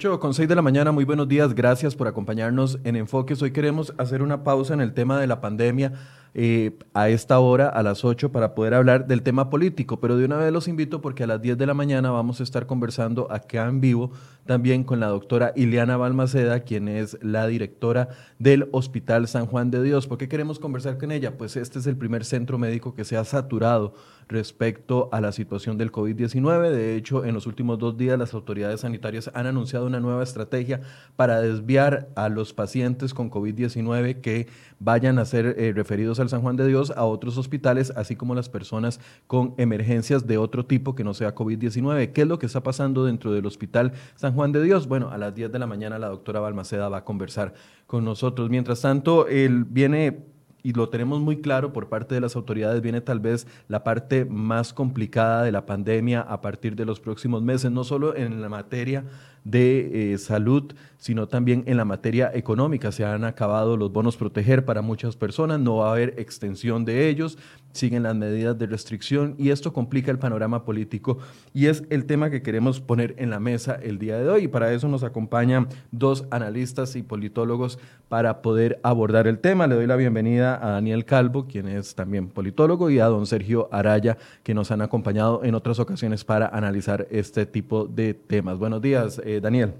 [0.00, 3.42] 8 con 6 de la mañana, muy buenos días, gracias por acompañarnos en Enfoques.
[3.42, 5.92] Hoy queremos hacer una pausa en el tema de la pandemia
[6.34, 10.24] eh, a esta hora, a las 8, para poder hablar del tema político, pero de
[10.24, 13.30] una vez los invito porque a las 10 de la mañana vamos a estar conversando
[13.30, 14.12] acá en vivo
[14.46, 19.82] también con la doctora Ileana Balmaceda, quien es la directora del Hospital San Juan de
[19.82, 20.06] Dios.
[20.06, 21.38] ¿Por qué queremos conversar con ella?
[21.38, 23.94] Pues este es el primer centro médico que se ha saturado
[24.28, 26.70] respecto a la situación del COVID-19.
[26.70, 30.80] De hecho, en los últimos dos días las autoridades sanitarias han anunciado una nueva estrategia
[31.16, 34.48] para desviar a los pacientes con COVID-19 que
[34.80, 38.34] vayan a ser eh, referidos al San Juan de Dios a otros hospitales, así como
[38.34, 42.12] las personas con emergencias de otro tipo que no sea COVID-19.
[42.12, 44.88] ¿Qué es lo que está pasando dentro del Hospital San Juan de Dios?
[44.88, 47.52] Bueno, a las 10 de la mañana la doctora Balmaceda va a conversar
[47.86, 48.48] con nosotros.
[48.48, 50.24] Mientras tanto, él viene
[50.62, 54.24] y lo tenemos muy claro por parte de las autoridades, viene tal vez la parte
[54.24, 58.48] más complicada de la pandemia a partir de los próximos meses, no solo en la
[58.48, 59.04] materia
[59.44, 62.92] de eh, salud, sino también en la materia económica.
[62.92, 67.08] Se han acabado los bonos proteger para muchas personas, no va a haber extensión de
[67.08, 67.38] ellos,
[67.72, 71.18] siguen las medidas de restricción y esto complica el panorama político
[71.54, 74.44] y es el tema que queremos poner en la mesa el día de hoy.
[74.44, 77.78] Y para eso nos acompañan dos analistas y politólogos
[78.08, 79.66] para poder abordar el tema.
[79.66, 83.68] Le doy la bienvenida a Daniel Calvo, quien es también politólogo, y a don Sergio
[83.72, 88.58] Araya, que nos han acompañado en otras ocasiones para analizar este tipo de temas.
[88.58, 89.72] Buenos días, eh, Daniel.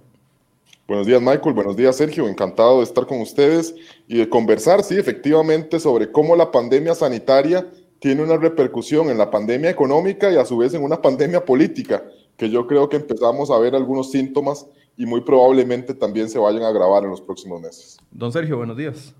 [0.86, 1.54] Buenos días, Michael.
[1.54, 2.26] Buenos días, Sergio.
[2.28, 3.74] Encantado de estar con ustedes
[4.08, 7.66] y de conversar, sí, efectivamente, sobre cómo la pandemia sanitaria
[8.00, 12.02] tiene una repercusión en la pandemia económica y a su vez en una pandemia política,
[12.36, 14.66] que yo creo que empezamos a ver algunos síntomas
[14.96, 17.98] y muy probablemente también se vayan a agravar en los próximos meses.
[18.10, 19.14] Don Sergio, buenos días.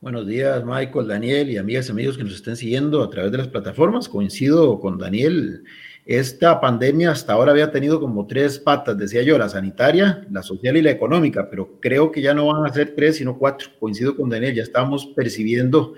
[0.00, 3.38] Buenos días, Michael, Daniel y amigas y amigos que nos estén siguiendo a través de
[3.38, 4.08] las plataformas.
[4.08, 5.64] Coincido con Daniel
[6.08, 10.78] esta pandemia hasta ahora había tenido como tres patas, decía yo, la sanitaria, la social
[10.78, 13.68] y la económica, pero creo que ya no van a ser tres, sino cuatro.
[13.78, 15.92] Coincido con Daniel, ya estamos percibiendo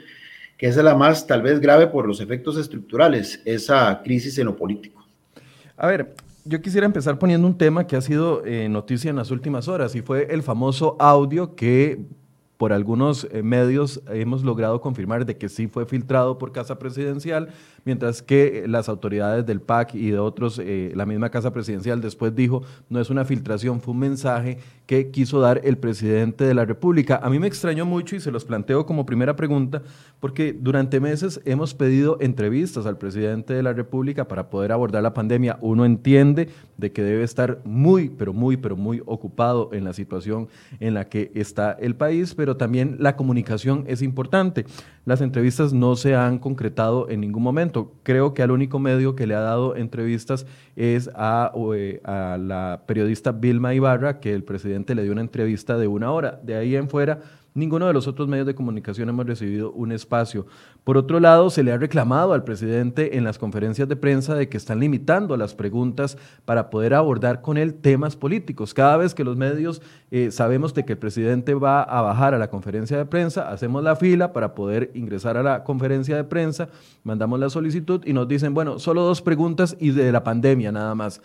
[0.59, 4.57] que es la más tal vez grave por los efectos estructurales, esa crisis en lo
[4.57, 5.07] político.
[5.77, 6.13] A ver,
[6.45, 9.95] yo quisiera empezar poniendo un tema que ha sido eh, noticia en las últimas horas
[9.95, 12.01] y fue el famoso audio que
[12.61, 17.49] por algunos eh, medios hemos logrado confirmar de que sí fue filtrado por Casa Presidencial,
[17.87, 22.35] mientras que las autoridades del PAC y de otros, eh, la misma Casa Presidencial después
[22.35, 24.59] dijo, no es una filtración, fue un mensaje
[24.91, 27.21] que quiso dar el presidente de la República.
[27.23, 29.83] A mí me extrañó mucho y se los planteo como primera pregunta,
[30.19, 35.15] porque durante meses hemos pedido entrevistas al presidente de la República para poder abordar la
[35.15, 35.59] pandemia.
[35.61, 40.49] Uno entiende de que debe estar muy, pero muy, pero muy ocupado en la situación
[40.81, 44.65] en la que está el país, pero también la comunicación es importante.
[45.05, 47.93] Las entrevistas no se han concretado en ningún momento.
[48.03, 52.83] Creo que al único medio que le ha dado entrevistas es a, eh, a la
[52.87, 56.41] periodista Vilma Ibarra, que el presidente le dio una entrevista de una hora.
[56.43, 57.21] De ahí en fuera
[57.53, 60.47] Ninguno de los otros medios de comunicación hemos recibido un espacio.
[60.85, 64.49] Por otro lado, se le ha reclamado al presidente en las conferencias de prensa de
[64.49, 68.73] que están limitando las preguntas para poder abordar con él temas políticos.
[68.73, 69.83] Cada vez que los medios
[70.13, 73.83] eh, sabemos de que el presidente va a bajar a la conferencia de prensa, hacemos
[73.83, 76.69] la fila para poder ingresar a la conferencia de prensa,
[77.03, 80.95] mandamos la solicitud y nos dicen, bueno, solo dos preguntas y de la pandemia nada
[80.95, 81.21] más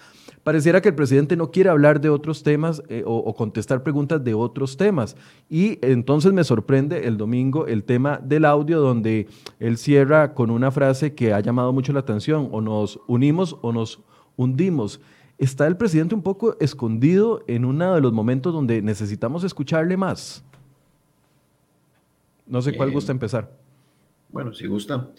[0.45, 4.35] pareciera que el presidente no quiere hablar de otros temas eh, o, contestar preguntas de
[4.35, 5.17] otros temas.
[5.49, 9.27] Y entonces me sorprende el domingo el tema del audio donde
[9.59, 13.73] él cierra con una frase que ha llamado mucho la atención, o nos unimos o
[13.73, 13.99] nos
[14.37, 15.01] hundimos.
[15.37, 20.45] ¿Está el presidente un poco escondido en uno de los momentos donde necesitamos escucharle más?
[22.47, 23.51] No sé cuál gusta empezar.
[24.29, 25.09] Bueno, si gusta.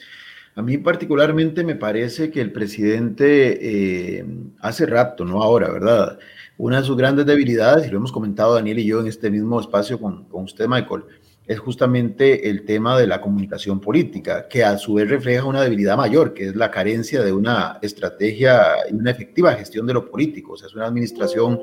[0.54, 4.24] A mí particularmente me parece que el presidente eh,
[4.60, 6.18] hace rato, no ahora, ¿verdad?
[6.58, 9.60] Una de sus grandes debilidades, y lo hemos comentado Daniel y yo en este mismo
[9.60, 11.04] espacio con, con usted, Michael,
[11.46, 15.96] es justamente el tema de la comunicación política, que a su vez refleja una debilidad
[15.96, 20.54] mayor, que es la carencia de una estrategia y una efectiva gestión de lo político.
[20.54, 21.60] O sea, es una administración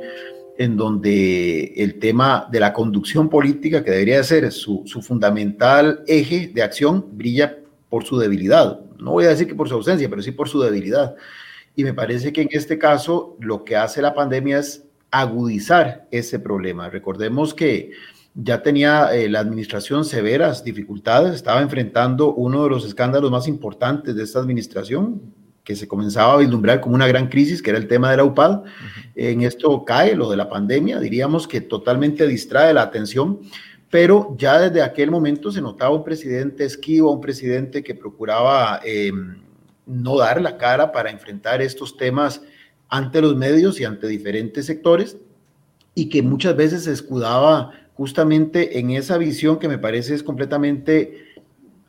[0.58, 6.52] en donde el tema de la conducción política, que debería ser su, su fundamental eje
[6.54, 7.58] de acción, brilla
[7.90, 8.80] por su debilidad.
[9.00, 11.16] No voy a decir que por su ausencia, pero sí por su debilidad.
[11.76, 14.83] Y me parece que en este caso lo que hace la pandemia es
[15.14, 16.90] agudizar ese problema.
[16.90, 17.92] Recordemos que
[18.34, 24.16] ya tenía eh, la administración severas dificultades, estaba enfrentando uno de los escándalos más importantes
[24.16, 25.22] de esta administración,
[25.64, 28.26] que se comenzaba a vislumbrar como una gran crisis, que era el tema de la
[28.26, 28.64] UPAD.
[29.16, 33.40] En esto cae lo de la pandemia, diríamos que totalmente distrae la atención
[33.94, 39.36] pero ya desde aquel momento se notaba un presidente esquivo, un presidente que procuraba em,
[39.86, 42.42] no dar la cara para enfrentar estos temas
[42.90, 45.18] ante los medios y ante diferentes sectores.
[45.96, 51.26] y que muchas veces se escudaba justamente en esa visión que me parece es completamente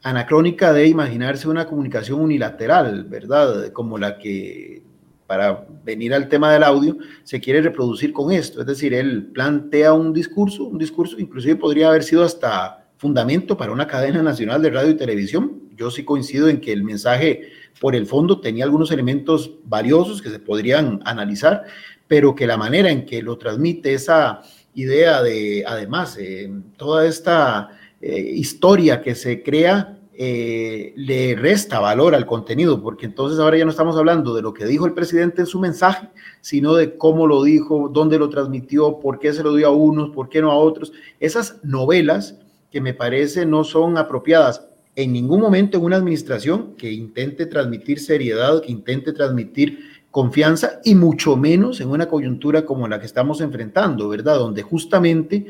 [0.03, 3.73] anacrónica de imaginarse una comunicación unilateral, ¿verdad?
[3.73, 4.83] Como la que,
[5.27, 8.61] para venir al tema del audio, se quiere reproducir con esto.
[8.61, 13.71] Es decir, él plantea un discurso, un discurso inclusive podría haber sido hasta fundamento para
[13.71, 15.61] una cadena nacional de radio y televisión.
[15.77, 20.31] Yo sí coincido en que el mensaje por el fondo tenía algunos elementos valiosos que
[20.31, 21.65] se podrían analizar,
[22.09, 24.41] pero que la manera en que lo transmite esa
[24.75, 27.69] idea de, además, eh, toda esta
[28.01, 33.67] eh, historia que se crea eh, le resta valor al contenido, porque entonces ahora ya
[33.67, 36.09] no estamos hablando de lo que dijo el presidente en su mensaje,
[36.41, 40.09] sino de cómo lo dijo, dónde lo transmitió, por qué se lo dio a unos,
[40.09, 40.95] por qué no a otros.
[41.21, 42.39] Esas novelas
[42.75, 44.67] que me parece no son apropiadas
[44.97, 49.79] en ningún momento en una administración que intente transmitir seriedad, que intente transmitir
[50.11, 54.39] confianza y mucho menos en una coyuntura como la que estamos enfrentando, ¿verdad?
[54.39, 55.47] Donde justamente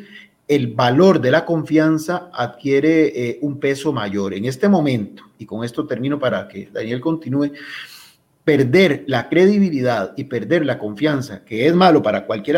[0.47, 4.35] el valor de la confianza adquiere eh, un peso mayor.
[4.35, 7.53] En este momento, y con esto termino para que Daniel continúe,
[8.45, 12.57] perder la credibilidad y perder la confianza, que es malo para cualquier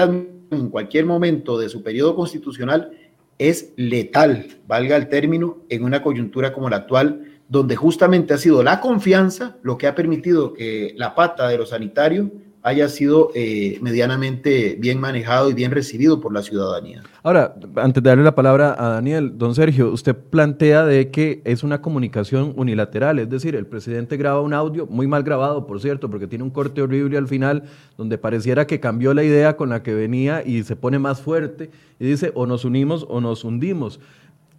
[0.51, 2.91] en cualquier momento de su periodo constitucional,
[3.39, 8.63] es letal, valga el término, en una coyuntura como la actual, donde justamente ha sido
[8.63, 12.31] la confianza lo que ha permitido que la pata de lo sanitario
[12.67, 17.01] haya sido eh, medianamente bien manejado y bien recibido por la ciudadanía.
[17.23, 21.63] Ahora, antes de darle la palabra a Daniel, don Sergio, usted plantea de que es
[21.63, 26.11] una comunicación unilateral, es decir, el presidente graba un audio, muy mal grabado, por cierto,
[26.11, 27.63] porque tiene un corte horrible al final,
[27.97, 31.71] donde pareciera que cambió la idea con la que venía y se pone más fuerte
[32.01, 34.01] y dice, o nos unimos o nos hundimos.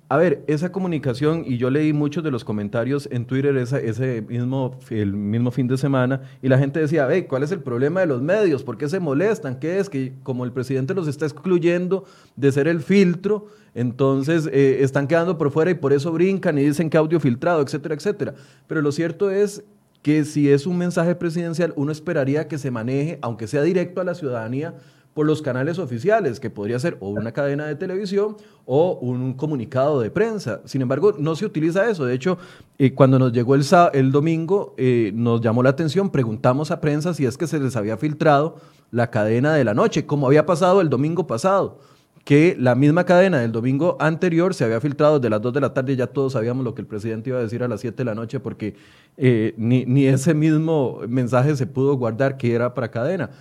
[0.09, 4.79] A ver, esa comunicación, y yo leí muchos de los comentarios en Twitter ese mismo,
[4.89, 8.05] el mismo fin de semana, y la gente decía, hey, ¿cuál es el problema de
[8.05, 8.63] los medios?
[8.63, 9.59] ¿Por qué se molestan?
[9.59, 9.89] ¿Qué es?
[9.89, 12.05] Que como el presidente los está excluyendo
[12.37, 16.63] de ser el filtro, entonces eh, están quedando por fuera y por eso brincan y
[16.63, 18.33] dicen que audio filtrado, etcétera, etcétera.
[18.65, 19.65] Pero lo cierto es
[20.03, 24.05] que si es un mensaje presidencial, uno esperaría que se maneje, aunque sea directo a
[24.05, 24.75] la ciudadanía,
[25.17, 28.37] por los canales oficiales, que podría ser o una cadena de televisión
[28.67, 30.61] o un comunicado de prensa.
[30.65, 32.05] Sin embargo, no se utiliza eso.
[32.05, 32.37] De hecho,
[32.77, 37.15] eh, cuando nos llegó el, el domingo, eh, nos llamó la atención, preguntamos a prensa
[37.15, 38.57] si es que se les había filtrado
[38.91, 41.79] la cadena de la noche, como había pasado el domingo pasado
[42.23, 45.73] que la misma cadena del domingo anterior se había filtrado desde las 2 de la
[45.73, 48.03] tarde, ya todos sabíamos lo que el presidente iba a decir a las 7 de
[48.03, 48.75] la noche, porque
[49.15, 53.31] eh, ni, ni, ese mismo mensaje se pudo guardar que era para cadena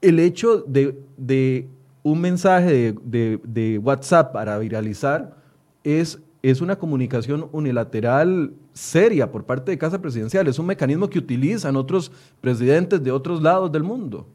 [0.00, 1.68] el hecho de,
[2.02, 5.36] un mensaje de, WhatsApp para viralizar
[5.84, 10.46] es, es una comunicación unilateral seria por parte de Casa Presidencial.
[10.48, 14.26] Es un mecanismo que utilizan otros presidentes de otros lados del mundo.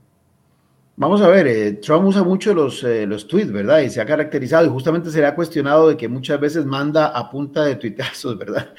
[0.97, 3.79] Vamos a ver, eh, Trump usa mucho los, eh, los tweets, ¿verdad?
[3.79, 7.07] Y se ha caracterizado y justamente se le ha cuestionado de que muchas veces manda
[7.07, 8.73] a punta de tuitazos, ¿verdad?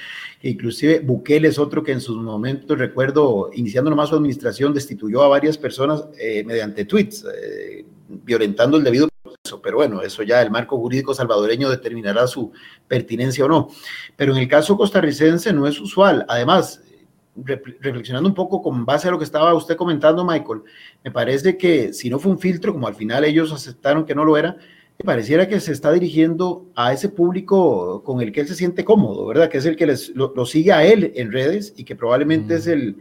[0.51, 5.29] Inclusive Bukele es otro que en sus momentos, recuerdo, iniciando nomás su administración, destituyó a
[5.29, 9.63] varias personas eh, mediante tweets, eh, violentando el debido proceso.
[9.63, 12.53] Pero bueno, eso ya el marco jurídico salvadoreño determinará su
[12.89, 13.69] pertinencia o no.
[14.17, 16.25] Pero en el caso costarricense no es usual.
[16.29, 16.83] Además,
[17.35, 20.63] reflexionando un poco con base a lo que estaba usted comentando, Michael,
[21.03, 24.25] me parece que si no fue un filtro, como al final ellos aceptaron que no
[24.25, 24.57] lo era,
[25.05, 29.27] pareciera que se está dirigiendo a ese público con el que él se siente cómodo,
[29.27, 29.49] ¿verdad?
[29.49, 32.67] Que es el que les, lo, sigue a él en redes y que probablemente es
[32.67, 32.97] el,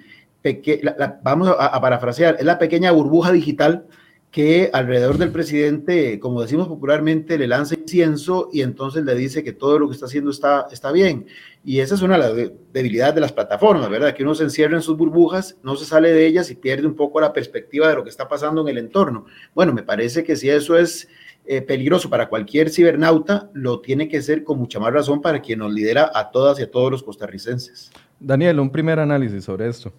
[1.24, 3.86] vamos a, parafrasear, es la pequeña burbuja digital
[4.31, 9.51] que alrededor del presidente, como decimos popularmente, le lanza incienso y entonces le dice que
[9.51, 11.27] todo lo que está haciendo está, está bien.
[11.65, 14.15] Y esa es una de las debilidades de las plataformas, ¿verdad?
[14.15, 16.95] Que uno se encierra en sus burbujas, no se sale de ellas y pierde un
[16.95, 19.25] poco la perspectiva de lo que está pasando en el entorno.
[19.53, 21.10] Bueno, me parece que si eso es
[21.45, 25.60] eh, peligroso para cualquier cibernauta, lo tiene que ser con mucha más razón para quien
[25.60, 27.91] nos lidera a todas y a todos los costarricenses.
[28.19, 29.91] Daniel, un primer análisis sobre esto.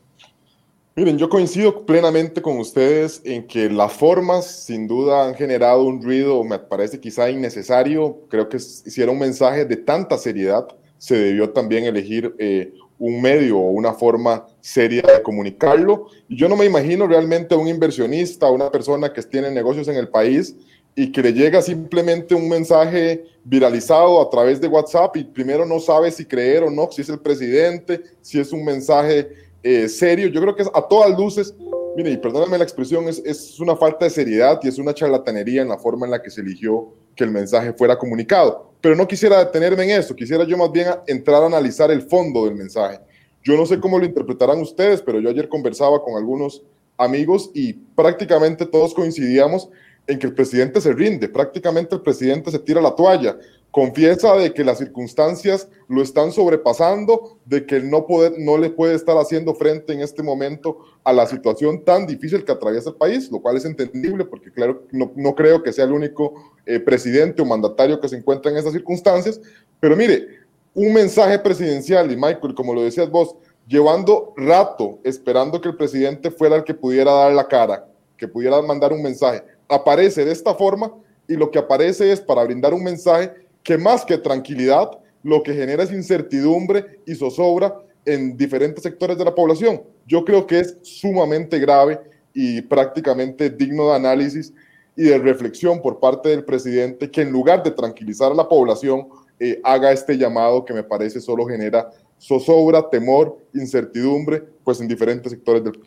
[0.94, 6.02] Miren, yo coincido plenamente con ustedes en que las formas sin duda han generado un
[6.02, 8.20] ruido, me parece quizá innecesario.
[8.28, 10.68] Creo que si era un mensaje de tanta seriedad,
[10.98, 16.08] se debió también elegir eh, un medio o una forma seria de comunicarlo.
[16.28, 19.96] Y yo no me imagino realmente a un inversionista, una persona que tiene negocios en
[19.96, 20.54] el país,
[20.94, 25.80] y que le llega simplemente un mensaje viralizado a través de WhatsApp y primero no
[25.80, 29.30] sabe si creer o no, si es el presidente, si es un mensaje
[29.62, 30.28] eh, serio.
[30.28, 31.54] Yo creo que a todas luces,
[31.96, 35.62] mire, y perdóname la expresión, es, es una falta de seriedad y es una charlatanería
[35.62, 38.72] en la forma en la que se eligió que el mensaje fuera comunicado.
[38.82, 42.44] Pero no quisiera detenerme en eso, quisiera yo más bien entrar a analizar el fondo
[42.44, 43.00] del mensaje.
[43.42, 46.62] Yo no sé cómo lo interpretarán ustedes, pero yo ayer conversaba con algunos
[46.96, 49.68] amigos y prácticamente todos coincidíamos
[50.06, 53.36] en que el presidente se rinde, prácticamente el presidente se tira la toalla,
[53.72, 58.94] confiesa de que las circunstancias lo están sobrepasando, de que no, puede, no le puede
[58.94, 63.30] estar haciendo frente en este momento a la situación tan difícil que atraviesa el país,
[63.30, 67.46] lo cual es entendible porque claro, no, creo que sea el único eh, presidente o
[67.46, 69.40] mandatario que se encuentra en esas circunstancias,
[69.80, 70.42] pero mire,
[70.74, 76.30] un mensaje presidencial y Michael, como lo decías vos, llevando rato esperando que el presidente
[76.30, 80.54] fuera el que pudiera dar la cara, que pudiera mandar un mensaje, aparece de esta
[80.54, 80.92] forma
[81.26, 84.90] y lo que aparece es para brindar un mensaje que más que tranquilidad,
[85.22, 89.82] lo que genera es incertidumbre y zozobra en diferentes sectores de la población.
[90.06, 92.00] Yo creo que es sumamente grave
[92.34, 94.52] y prácticamente digno de análisis
[94.96, 99.08] y de reflexión por parte del presidente que en lugar de tranquilizar a la población
[99.38, 105.32] eh, haga este llamado que me parece solo genera zozobra, temor, incertidumbre, pues en diferentes
[105.32, 105.80] sectores del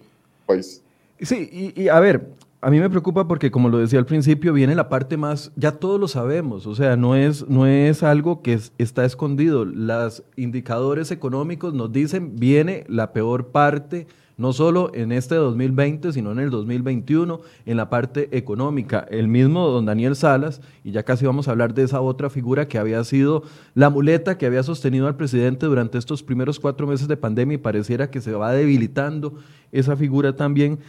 [0.46, 0.82] país.
[1.22, 2.26] Sí, y, y a ver,
[2.66, 5.74] a mí me preocupa porque, como lo decía al principio, viene la parte más, ya
[5.74, 9.66] todos lo sabemos, o sea, no es, no es algo que está escondido.
[9.66, 14.08] Los indicadores económicos nos dicen, viene la peor parte,
[14.38, 19.06] no solo en este 2020, sino en el 2021, en la parte económica.
[19.12, 22.68] El mismo don Daniel Salas, y ya casi vamos a hablar de esa otra figura
[22.68, 23.44] que había sido
[23.76, 27.60] la muleta que había sostenido al presidente durante estos primeros cuatro meses de pandemia y
[27.60, 29.36] pareciera que se va debilitando
[29.72, 30.80] esa figura también.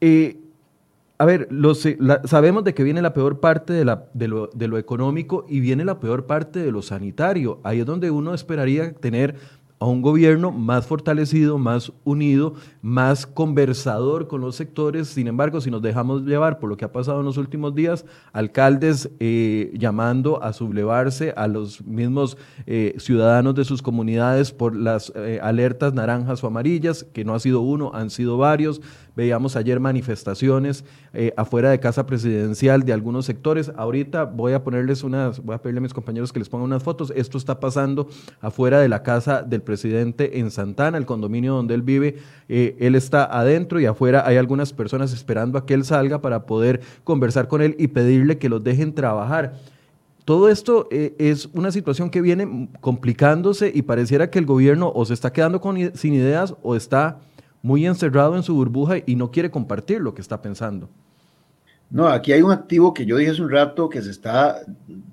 [0.00, 0.44] Eh,
[1.20, 1.48] a ver,
[2.24, 5.84] sabemos de que viene la peor parte de, de, lo, de, lo, económico y viene
[5.84, 7.58] la peor parte de lo sanitario.
[7.64, 9.34] Ahí es donde uno esperaría tener
[9.80, 15.08] a un gobierno más fortalecido, más unido, más conversador con los sectores.
[15.08, 18.04] Sin embargo, si nos dejamos llevar por lo que ha pasado en los últimos días,
[18.32, 25.12] alcaldes eh, llamando a sublevarse a los mismos eh, ciudadanos de sus comunidades por las
[25.14, 28.80] eh, alertas naranjas o amarillas, que no ha sido uno, han sido varios.
[29.18, 30.84] Veíamos ayer manifestaciones
[31.36, 33.72] afuera de casa presidencial de algunos sectores.
[33.76, 36.84] Ahorita voy a ponerles unas, voy a pedirle a mis compañeros que les pongan unas
[36.84, 37.12] fotos.
[37.16, 38.08] Esto está pasando
[38.40, 42.18] afuera de la casa del presidente en Santana, el condominio donde él vive.
[42.48, 46.46] Eh, él está adentro y afuera hay algunas personas esperando a que él salga para
[46.46, 49.54] poder conversar con él y pedirle que los dejen trabajar.
[50.24, 55.04] Todo esto eh, es una situación que viene complicándose y pareciera que el gobierno o
[55.04, 55.60] se está quedando
[55.94, 57.18] sin ideas o está
[57.62, 60.88] muy encerrado en su burbuja y no quiere compartir lo que está pensando.
[61.90, 64.60] No, aquí hay un activo que yo dije hace un rato que se está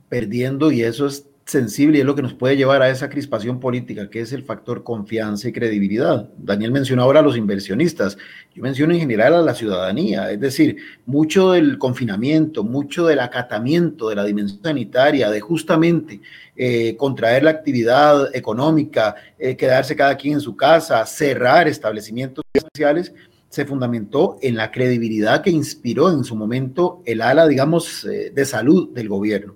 [0.09, 3.59] perdiendo y eso es sensible y es lo que nos puede llevar a esa crispación
[3.59, 6.27] política, que es el factor confianza y credibilidad.
[6.37, 8.17] Daniel mencionó ahora a los inversionistas,
[8.55, 14.09] yo menciono en general a la ciudadanía, es decir, mucho del confinamiento, mucho del acatamiento
[14.09, 16.19] de la dimensión sanitaria, de justamente
[16.55, 23.13] eh, contraer la actividad económica, eh, quedarse cada quien en su casa, cerrar establecimientos especiales,
[23.49, 28.45] se fundamentó en la credibilidad que inspiró en su momento el ala, digamos, eh, de
[28.45, 29.55] salud del gobierno.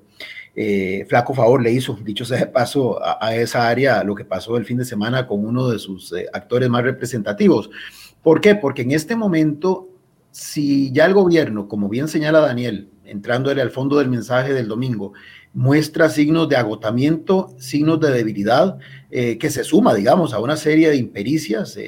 [0.61, 4.57] Eh, flaco favor le hizo, dicho sea de paso, a, esa área lo que pasó
[4.57, 7.69] el fin de semana con uno de sus eh, actores más representativos.
[8.21, 8.55] ¿Por qué?
[8.55, 9.87] Porque en este momento,
[10.31, 15.13] si ya el gobierno, como bien señala Daniel, entrándole al fondo del mensaje del domingo,
[15.53, 18.79] muestra signos de agotamiento, signos de debilidad,
[19.11, 21.79] eh, que se suma, digamos, a una serie de impericias.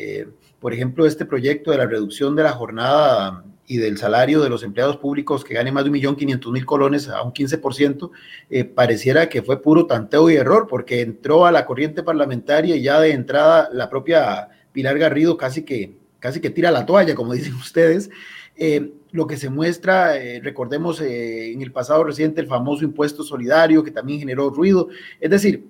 [0.61, 4.63] por ejemplo, este proyecto de la reducción de la jornada y del salario de los
[4.63, 8.11] empleados públicos que gane más de un millón quinientos mil colones a un 15%,
[8.49, 12.81] eh, pareciera que fue puro tanteo y error, porque entró a la corriente parlamentaria y
[12.81, 17.31] ya de entrada la propia Pilar Garrido casi que, casi que tira la toalla, como
[17.33, 18.09] dicen ustedes.
[18.57, 23.85] Eh, lo que se muestra, eh, recordemos en el pasado reciente el famoso impuesto solidario
[23.85, 24.89] que también generó ruido,
[25.21, 25.65] es decir,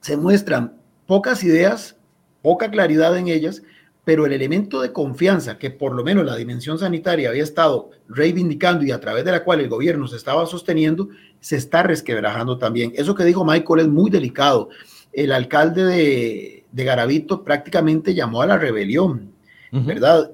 [0.00, 0.72] se muestran
[1.06, 1.96] pocas ideas,
[2.40, 3.62] poca claridad en ellas,
[4.04, 8.84] pero el elemento de confianza que por lo menos la dimensión sanitaria había estado reivindicando
[8.84, 11.08] y a través de la cual el gobierno se estaba sosteniendo,
[11.40, 12.92] se está resquebrajando también.
[12.96, 14.70] Eso que dijo Michael es muy delicado.
[15.12, 19.32] El alcalde de, de Garavito prácticamente llamó a la rebelión,
[19.70, 20.32] ¿verdad?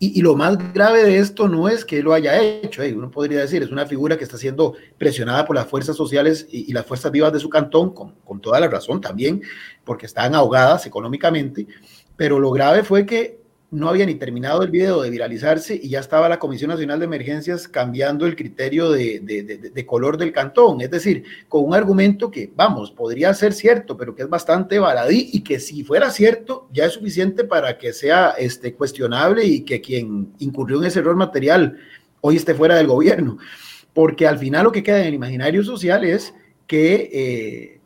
[0.00, 3.40] Y, lo más grave de esto no es que lo haya hecho, eh, uno podría
[3.40, 7.10] decir, es una figura que está siendo presionada por las fuerzas sociales y, las fuerzas
[7.10, 9.42] vivas de su cantón, con, con toda la razón también,
[9.84, 11.66] porque están ahogadas económicamente,
[12.18, 13.38] pero lo grave fue que
[13.70, 17.04] no había ni terminado el video de viralizarse y ya estaba la Comisión Nacional de
[17.04, 22.90] Emergencias cambiando el criterio de, color del cantón, es decir, con un argumento que, vamos,
[22.90, 26.94] podría ser cierto, pero que es bastante baladí y que si fuera cierto ya es
[26.94, 31.78] suficiente para que sea este, cuestionable y que quien incurrió en ese error material
[32.20, 33.38] hoy esté fuera del gobierno,
[33.94, 36.34] porque al final lo que queda en el imaginario social es
[36.66, 37.10] que...
[37.12, 37.77] Eh,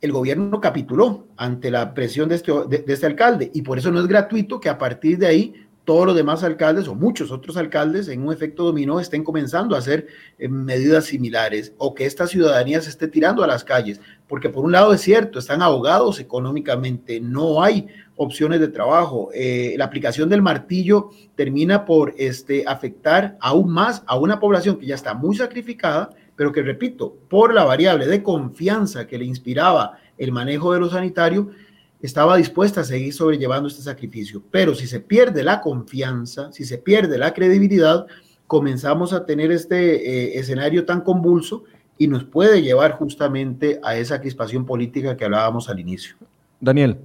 [0.00, 4.00] el gobierno capituló ante la presión de este, de, este alcalde y por eso no
[4.00, 8.08] es gratuito que a partir de ahí todos los demás alcaldes o muchos otros alcaldes
[8.08, 10.06] en un efecto dominó estén comenzando a hacer
[10.38, 14.66] eh, medidas similares o que esta ciudadanía se esté tirando a las calles, porque por
[14.66, 17.86] un lado es cierto, están ahogados económicamente, no hay
[18.16, 19.30] opciones de trabajo.
[19.32, 24.84] Eh, la aplicación del martillo termina por este, afectar aún más a una población que
[24.84, 29.98] ya está muy sacrificada, pero que, repito, por la variable de confianza que le inspiraba
[30.16, 31.50] el manejo de lo sanitario,
[32.00, 34.40] estaba dispuesta a seguir sobrellevando este sacrificio.
[34.52, 38.06] Pero si se pierde la confianza, si se pierde la credibilidad,
[38.46, 41.64] comenzamos a tener este eh, escenario tan convulso
[41.98, 46.14] y nos puede llevar justamente a esa crispación política que hablábamos al inicio.
[46.60, 46.98] Daniel.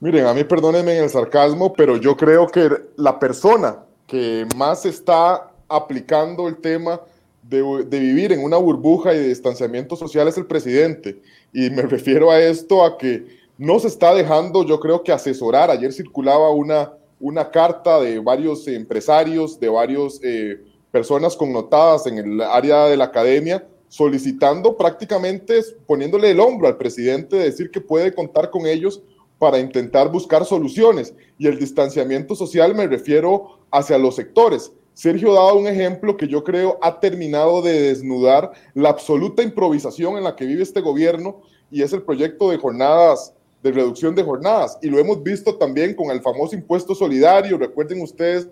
[0.00, 4.84] Miren, a mí perdónenme en el sarcasmo, pero yo creo que la persona que más
[4.84, 7.00] está aplicando el tema
[7.48, 11.20] de, vivir en una burbuja y de distanciamiento social es el presidente.
[11.52, 13.26] Y me refiero a esto, a que
[13.56, 15.70] no se está dejando, yo creo que asesorar.
[15.70, 22.40] Ayer circulaba una, una carta de varios empresarios, de varias eh, personas connotadas en el
[22.40, 28.50] área de la academia, solicitando prácticamente, poniéndole el hombro al presidente, decir que puede contar
[28.50, 29.02] con ellos
[29.38, 31.14] para intentar buscar soluciones.
[31.38, 34.72] Y el distanciamiento social me refiero hacia los sectores.
[34.98, 40.24] Sergio daba un ejemplo que yo creo ha terminado de desnudar la absoluta improvisación en
[40.24, 43.32] la que vive este gobierno y es el proyecto de jornadas,
[43.62, 44.76] de reducción de jornadas.
[44.82, 47.56] Y lo hemos visto también con el famoso impuesto solidario.
[47.56, 48.48] Recuerden ustedes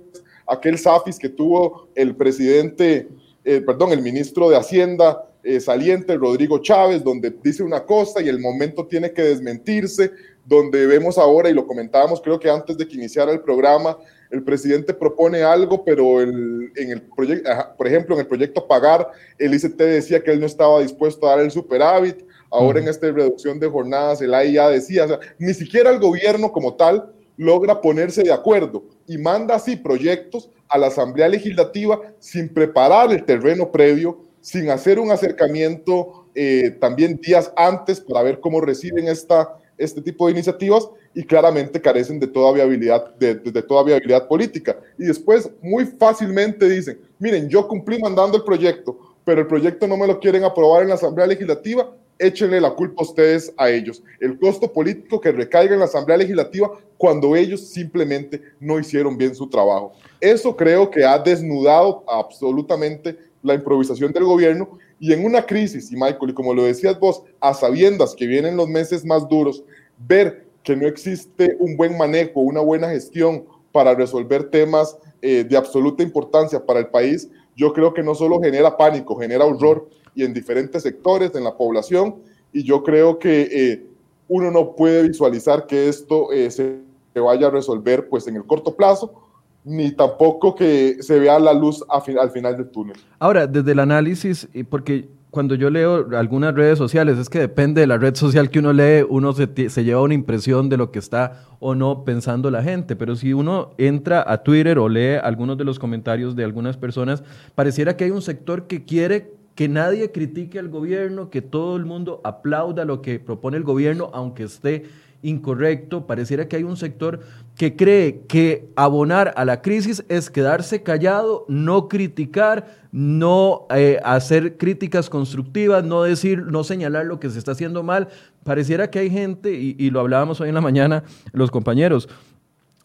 [0.46, 3.08] aquel SAFIS que tuvo el presidente,
[3.44, 8.28] eh, perdón, el ministro de Hacienda eh, saliente, Rodrigo Chávez, donde dice una cosa y
[8.28, 10.12] el momento tiene que desmentirse
[10.44, 13.98] donde vemos ahora, y lo comentábamos creo que antes de que iniciara el programa,
[14.30, 19.08] el presidente propone algo, pero el, en el proyecto, por ejemplo, en el proyecto Pagar,
[19.38, 23.10] el ICT decía que él no estaba dispuesto a dar el superávit, ahora en esta
[23.10, 27.80] reducción de jornadas, el AIA decía, o sea, ni siquiera el gobierno como tal logra
[27.80, 33.70] ponerse de acuerdo y manda así proyectos a la Asamblea Legislativa sin preparar el terreno
[33.70, 40.00] previo, sin hacer un acercamiento eh, también días antes para ver cómo reciben esta este
[40.00, 44.78] tipo de iniciativas y claramente carecen de toda viabilidad, de, de, toda viabilidad política.
[44.98, 49.96] Y después muy fácilmente dicen, miren, yo cumplí mandando el proyecto, pero el proyecto no
[49.96, 54.02] me lo quieren aprobar en la Asamblea Legislativa, échenle la culpa a ustedes a ellos.
[54.20, 59.34] El costo político que recaiga en la Asamblea Legislativa cuando ellos simplemente no hicieron bien
[59.34, 59.94] su trabajo.
[60.20, 65.94] Eso creo que ha desnudado absolutamente la improvisación del gobierno y en una crisis, y
[65.94, 69.64] Michael, y como lo decías vos, a sabiendas que vienen los meses más duros,
[69.98, 75.56] ver que no existe un buen manejo, una buena gestión para resolver temas eh, de
[75.56, 80.24] absoluta importancia para el país, yo creo que no solo genera pánico, genera horror y
[80.24, 82.16] en diferentes sectores, en la población,
[82.52, 83.86] y yo creo que eh,
[84.26, 86.80] uno no puede visualizar que esto eh, se,
[87.14, 89.14] vaya a resolver pues en el corto plazo,
[89.62, 92.96] ni tampoco que se vea la luz al final del túnel.
[93.20, 97.86] Ahora, desde el análisis, porque cuando yo leo algunas redes sociales, es que depende de
[97.86, 101.42] la red social que uno lee, uno se, lleva una impresión de lo que está
[101.60, 105.64] o no pensando la gente, pero si uno entra a Twitter o lee algunos de
[105.64, 107.22] los comentarios de algunas personas,
[107.54, 111.84] pareciera que hay un sector que quiere que nadie critique al gobierno, que todo el
[111.84, 114.84] mundo aplauda lo que propone el gobierno, aunque esté
[115.20, 116.06] incorrecto.
[116.06, 117.20] Pareciera que hay un sector
[117.56, 124.58] que cree que abonar a la crisis es quedarse callado, no criticar, no eh, hacer
[124.58, 128.08] críticas constructivas, no decir, no señalar lo que se está haciendo mal.
[128.44, 132.08] Pareciera que hay gente, y, y lo hablábamos hoy en la mañana los compañeros,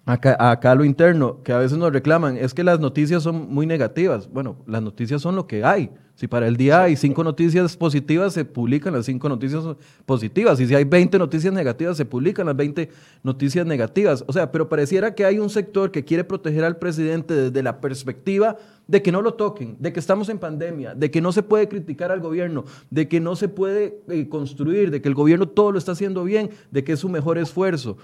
[0.05, 3.67] Acá, acá, lo interno, que a veces nos reclaman, es que las noticias son muy
[3.67, 4.29] negativas.
[4.31, 5.91] Bueno, las noticias son lo que hay.
[6.15, 9.63] Si para el día hay cinco noticias positivas, se publican las cinco noticias
[10.05, 10.59] positivas.
[10.59, 12.89] Y si hay 20 noticias negativas, se publican las 20
[13.23, 14.23] noticias negativas.
[14.27, 17.81] O sea, pero pareciera que hay un sector que quiere proteger al presidente desde la
[17.81, 21.43] perspectiva de que no lo toquen, de que estamos en pandemia, de que no se
[21.43, 25.47] puede criticar al gobierno, de que no se puede eh, construir, de que el gobierno
[25.47, 27.97] todo lo está haciendo bien, de que es su mejor esfuerzo.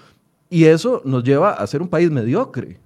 [0.50, 2.80] Y eso nos lleva a ser un país mediocre.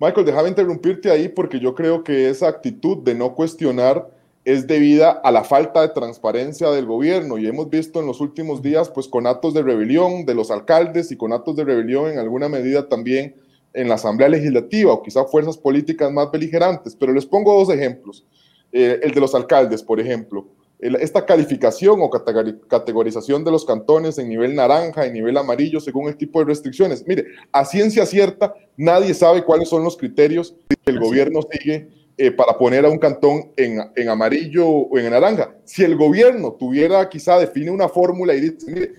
[0.00, 4.10] Michael, déjame interrumpirte ahí porque yo creo que esa actitud de no cuestionar
[4.44, 8.60] es debida a la falta de transparencia del gobierno y hemos visto en los últimos
[8.60, 12.18] días pues con actos de rebelión de los alcaldes y con actos de rebelión en
[12.18, 13.36] alguna medida también
[13.72, 18.24] en la Asamblea Legislativa o quizá fuerzas políticas más beligerantes, pero les pongo dos ejemplos.
[18.70, 20.46] Eh, el de los alcaldes, por ejemplo
[20.78, 26.16] esta calificación o categorización de los cantones en nivel naranja, en nivel amarillo, según el
[26.16, 27.06] tipo de restricciones.
[27.06, 32.30] Mire, a ciencia cierta, nadie sabe cuáles son los criterios que el gobierno sigue eh,
[32.30, 35.54] para poner a un cantón en, en, amarillo o en naranja.
[35.64, 38.92] Si el gobierno tuviera, quizá define una fórmula y dice, mire,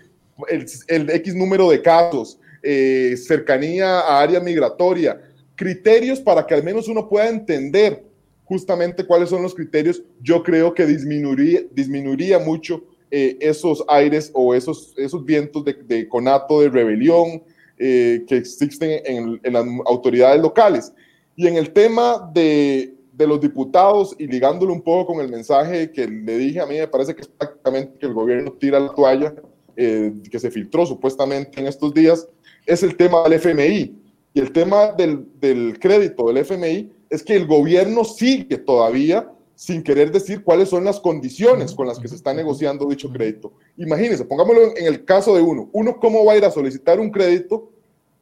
[0.49, 5.21] el, el X número de casos, eh, cercanía a área migratoria,
[5.55, 8.03] criterios para que al menos uno pueda entender
[8.45, 14.53] justamente cuáles son los criterios, yo creo que disminuiría, disminuiría mucho eh, esos aires o
[14.53, 17.43] esos, esos vientos de, conato, de rebelión
[17.77, 20.93] eh, que existen en, en, las autoridades locales.
[21.35, 25.91] Y en el tema de, de, los diputados y ligándolo un poco con el mensaje
[25.91, 28.93] que le dije, a mí me parece que es prácticamente que el gobierno tira la
[28.93, 29.33] toalla
[29.75, 32.27] eh, que se filtró supuestamente en estos días,
[32.65, 34.01] es el tema del FMI.
[34.33, 39.81] Y el tema del, del crédito del FMI es que el gobierno sigue todavía sin
[39.81, 43.53] querer decir cuáles son las condiciones con las que se está negociando dicho crédito.
[43.77, 45.69] Imagínense, pongámoslo en el caso de uno.
[45.71, 47.71] Uno, ¿cómo va a ir a solicitar un crédito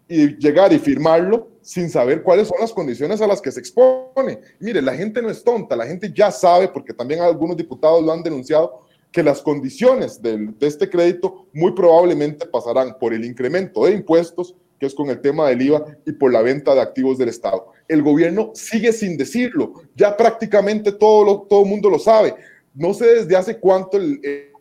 [0.08, 4.40] y llegar y firmarlo sin saber cuáles son las condiciones a las que se expone?
[4.60, 8.12] mire, la gente no es tonta, la gente ya sabe, porque también algunos diputados lo
[8.12, 13.94] han denunciado, que las condiciones de este crédito muy probablemente pasarán por el incremento de
[13.94, 17.30] impuestos, que es con el tema del IVA, y por la venta de activos del
[17.30, 17.73] Estado.
[17.88, 22.36] El gobierno sigue sin decirlo, ya prácticamente todo, lo, todo el mundo lo sabe.
[22.74, 24.00] No sé desde hace cuánto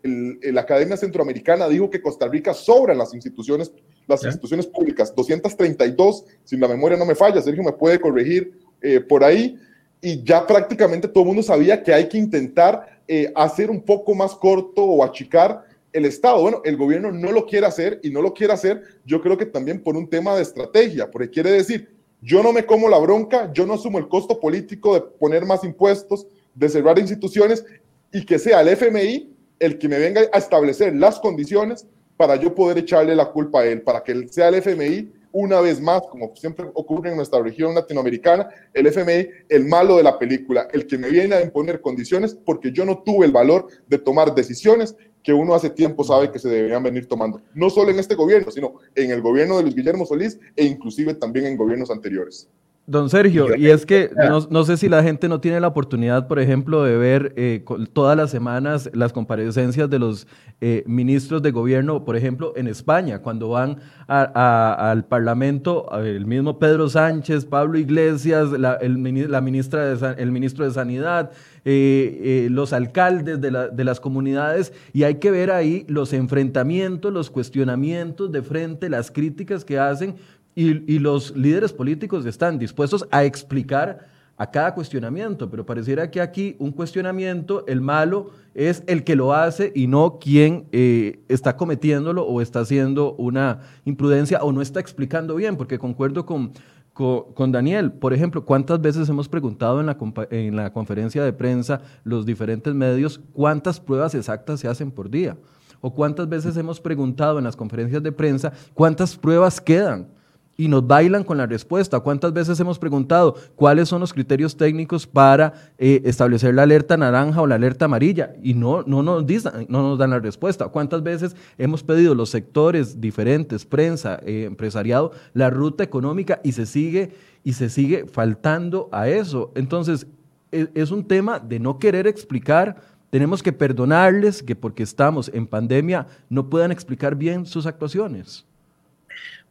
[0.02, 3.72] la Academia Centroamericana dijo que Costa Rica sobra en las instituciones,
[4.06, 9.00] las instituciones públicas, 232, si la memoria no me falla, Sergio me puede corregir eh,
[9.00, 9.58] por ahí,
[10.00, 14.14] y ya prácticamente todo el mundo sabía que hay que intentar eh, hacer un poco
[14.14, 18.20] más corto o achicar el Estado, bueno, el gobierno no lo quiere hacer y no
[18.22, 21.88] lo quiere hacer, yo creo que también por un tema de estrategia, porque quiere decir,
[22.22, 25.64] yo no me como la bronca, yo no asumo el costo político de poner más
[25.64, 27.64] impuestos, de cerrar instituciones
[28.12, 32.54] y que sea el FMI el que me venga a establecer las condiciones para yo
[32.54, 36.34] poder echarle la culpa a él, para que sea el FMI una vez más, como
[36.36, 40.98] siempre ocurre en nuestra región latinoamericana, el FMI, el malo de la película, el que
[40.98, 45.32] me viene a imponer condiciones porque yo no tuve el valor de tomar decisiones que
[45.32, 48.74] uno hace tiempo sabe que se deberían venir tomando, no solo en este gobierno, sino
[48.94, 52.48] en el gobierno de Luis Guillermo Solís e inclusive también en gobiernos anteriores.
[52.84, 54.10] Don Sergio, y es que
[54.50, 58.16] no, sé si la gente no tiene la oportunidad, por ejemplo, de ver eh, todas
[58.16, 60.26] las semanas las comparecencias de los
[60.60, 66.88] eh, ministros de gobierno, por ejemplo, en España, cuando van al Parlamento, el mismo Pedro
[66.88, 71.30] Sánchez, Pablo Iglesias, la, el, la ministra de, el ministro de Sanidad,
[71.64, 77.30] eh, los alcaldes de, de las comunidades, y hay que ver ahí los enfrentamientos, los
[77.30, 80.16] cuestionamientos de frente, las críticas que hacen
[80.54, 86.56] y, los líderes políticos están dispuestos a explicar a cada cuestionamiento, pero pareciera que aquí
[86.58, 92.24] un cuestionamiento, el malo es el que lo hace y no quien eh, está cometiéndolo
[92.24, 96.52] o está haciendo una imprudencia o no está explicando bien, porque concuerdo con,
[96.92, 97.92] con, Daniel.
[97.92, 99.96] Por ejemplo, ¿cuántas veces hemos preguntado en la,
[100.30, 105.36] en la conferencia de prensa los diferentes medios cuántas pruebas exactas se hacen por día?
[105.80, 110.08] ¿O cuántas veces hemos preguntado en las conferencias de prensa cuántas pruebas quedan?
[110.56, 112.00] Y nos bailan con la respuesta.
[112.00, 117.40] ¿Cuántas veces hemos preguntado cuáles son los criterios técnicos para eh, establecer la alerta naranja
[117.40, 118.34] o la alerta amarilla?
[118.42, 120.68] Y no, no, nos dicen, no nos dan la respuesta.
[120.68, 126.66] ¿Cuántas veces hemos pedido los sectores diferentes, prensa, eh, empresariado, la ruta económica y se
[126.66, 127.12] sigue
[127.44, 129.52] y se sigue faltando a eso?
[129.54, 130.06] Entonces,
[130.52, 132.76] e, es un tema de no querer explicar.
[133.10, 138.46] Tenemos que perdonarles que porque estamos en pandemia no puedan explicar bien sus actuaciones.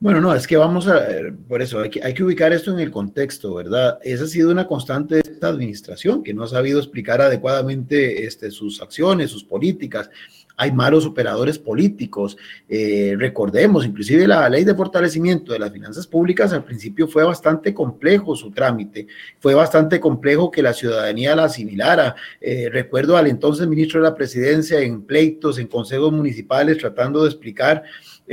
[0.02, 1.00] Bueno, no, es que vamos a,
[1.48, 4.00] por eso hay que, hay que ubicar esto en el contexto, ¿verdad?
[4.02, 8.50] Esa ha sido una constante de esta administración, que no ha sabido explicar adecuadamente este,
[8.50, 10.10] sus acciones, sus políticas.
[10.58, 12.36] Hay malos operadores políticos.
[12.68, 17.72] Eh, recordemos, inclusive la ley de fortalecimiento de las finanzas públicas al principio fue bastante
[17.72, 19.06] complejo su trámite,
[19.40, 22.16] fue bastante complejo que la ciudadanía la asimilara.
[22.40, 27.30] Eh, recuerdo al entonces ministro de la presidencia en pleitos, en consejos municipales, tratando de
[27.30, 27.84] explicar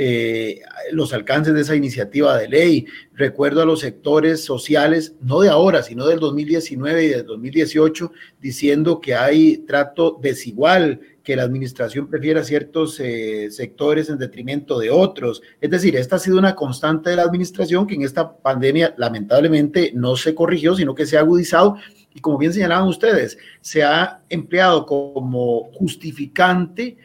[0.00, 0.60] eh,
[0.92, 2.86] los alcances de esa iniciativa de ley.
[3.14, 9.00] Recuerdo a los sectores sociales, no de ahora, sino del 2019 y del 2018, diciendo
[9.00, 15.42] que hay trato desigual, que la administración prefiera ciertos eh, sectores en detrimento de otros.
[15.60, 19.90] Es decir, esta ha sido una constante de la administración que en esta pandemia lamentablemente
[19.94, 21.76] no se corrigió, sino que se ha agudizado
[22.14, 26.96] y como bien señalaban ustedes, se ha empleado como justificante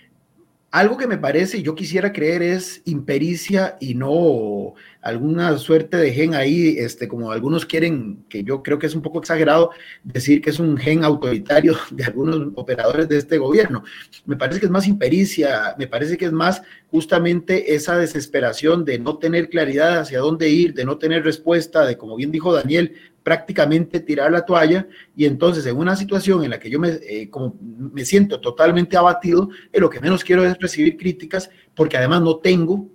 [0.74, 4.74] algo que me parece, yo quisiera creer, es impericia y no
[5.04, 9.02] alguna suerte de gen ahí, este, como algunos quieren, que yo creo que es un
[9.02, 9.72] poco exagerado,
[10.04, 13.84] decir que es un gen autoritario de algunos operadores de este gobierno.
[14.26, 18.98] Me parece que es más impericia, me parece que es más justamente esa desesperación de
[18.98, 22.94] no tener claridad hacia dónde ir, de no tener respuesta, de, como bien dijo Daniel,
[23.24, 27.30] prácticamente tirar la toalla y entonces en una situación en la que yo me, eh,
[27.30, 32.22] como me siento totalmente abatido, eh, lo que menos quiero es recibir críticas porque además
[32.22, 32.90] no tengo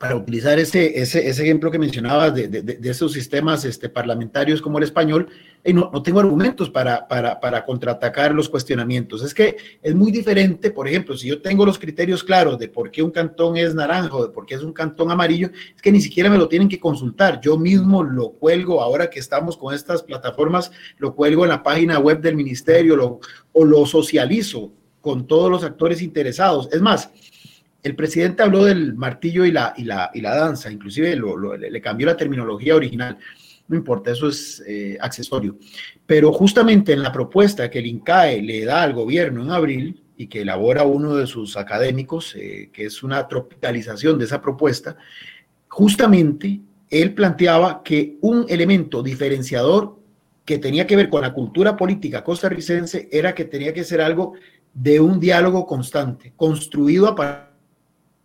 [0.00, 4.62] para utilizar ese, ese, ese, ejemplo que mencionabas de, de, de, esos sistemas este, parlamentarios
[4.62, 5.28] como el español,
[5.62, 9.22] y no, no, tengo argumentos para, para, para, contraatacar los cuestionamientos.
[9.22, 12.90] Es que es muy diferente, por ejemplo, si yo tengo los criterios claros de por
[12.90, 16.00] qué un cantón es naranjo, de por qué es un cantón amarillo, es que ni
[16.00, 17.38] siquiera me lo tienen que consultar.
[17.42, 21.98] Yo mismo lo cuelgo, ahora que estamos con estas plataformas, lo cuelgo en la página
[21.98, 23.20] web del ministerio lo,
[23.52, 26.70] o lo socializo con todos los actores interesados.
[26.72, 27.10] Es más,
[27.82, 31.56] el presidente habló del martillo y la, y la, y la danza, inclusive lo, lo,
[31.56, 33.16] le cambió la terminología original.
[33.68, 35.56] No importa, eso es eh, accesorio.
[36.04, 40.26] Pero justamente en la propuesta que el INCAE le da al gobierno en abril y
[40.26, 44.96] que elabora uno de sus académicos, eh, que es una tropicalización de esa propuesta,
[45.68, 49.98] justamente él planteaba que un elemento diferenciador
[50.44, 54.34] que tenía que ver con la cultura política costarricense era que tenía que ser algo
[54.74, 57.49] de un diálogo constante, construido a partir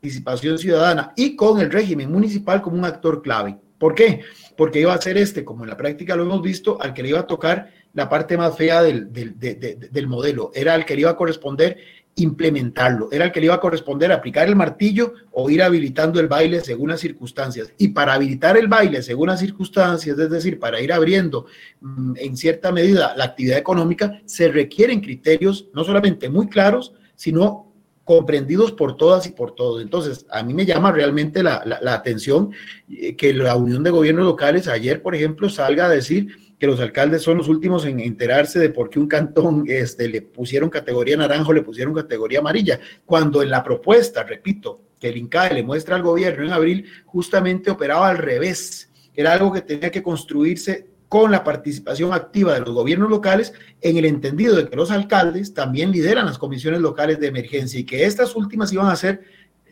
[0.06, 3.58] participación ciudadana y con el régimen municipal como un actor clave.
[3.80, 4.22] ¿Por qué?
[4.56, 7.10] Porque iba a ser este, como en la práctica lo hemos visto, al que le
[7.10, 10.52] iba a tocar la parte más fea del, del, de, de, del modelo.
[10.54, 11.78] Era al que le iba a corresponder
[12.18, 13.10] implementarlo.
[13.12, 16.62] Era el que le iba a corresponder aplicar el martillo o ir habilitando el baile
[16.62, 17.74] según las circunstancias.
[17.78, 21.48] Y para habilitar el baile según las circunstancias, es decir, para ir abriendo
[21.82, 27.65] mm, en cierta medida la actividad económica, se requieren criterios no solamente muy claros, sino
[28.06, 29.82] comprendidos por todas y por todos.
[29.82, 32.52] Entonces, a mí me llama realmente la, la, atención
[32.88, 36.28] eh, que la Unión de Gobiernos Locales ayer, por ejemplo, salga a decir
[36.60, 40.22] que los alcaldes son los últimos en enterarse de por qué un cantón este, le
[40.22, 45.56] pusieron categoría naranjo, le pusieron categoría amarilla, cuando en la propuesta, repito, que el INCAE
[45.56, 48.92] le muestra al gobierno en abril, justamente operaba al revés.
[49.16, 53.98] Era algo que tenía que construirse con la participación activa de los gobiernos locales en
[53.98, 58.06] el entendido de que los alcaldes también lideran las comisiones locales de emergencia y que
[58.06, 59.22] estas últimas iban a ser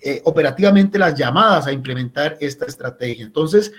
[0.02, 3.26] eh, operativamente las llamadas a implementar esta estrategia.
[3.26, 3.74] Entonces,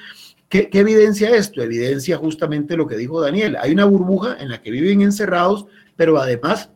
[0.49, 1.62] ¿qué, ¿qué, evidencia esto?
[1.62, 3.57] Evidencia justamente lo que dijo Daniel.
[3.61, 6.71] Hay una burbuja en la que viven encerrados, pero además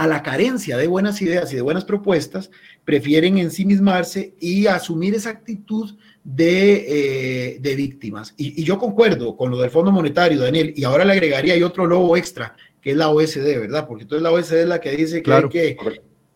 [0.00, 2.50] a la carencia de buenas ideas y de buenas propuestas,
[2.86, 5.94] prefieren ensimismarse y asumir esa actitud
[6.34, 8.34] de, eh, de víctimas.
[8.36, 11.62] Y, y, yo concuerdo con lo del Fondo Monetario, Daniel, y ahora le agregaría hay
[11.62, 13.86] otro lobo extra, que es la OSD, ¿verdad?
[13.86, 15.50] Porque entonces la OSD es la que dice que claro.
[15.52, 15.76] hay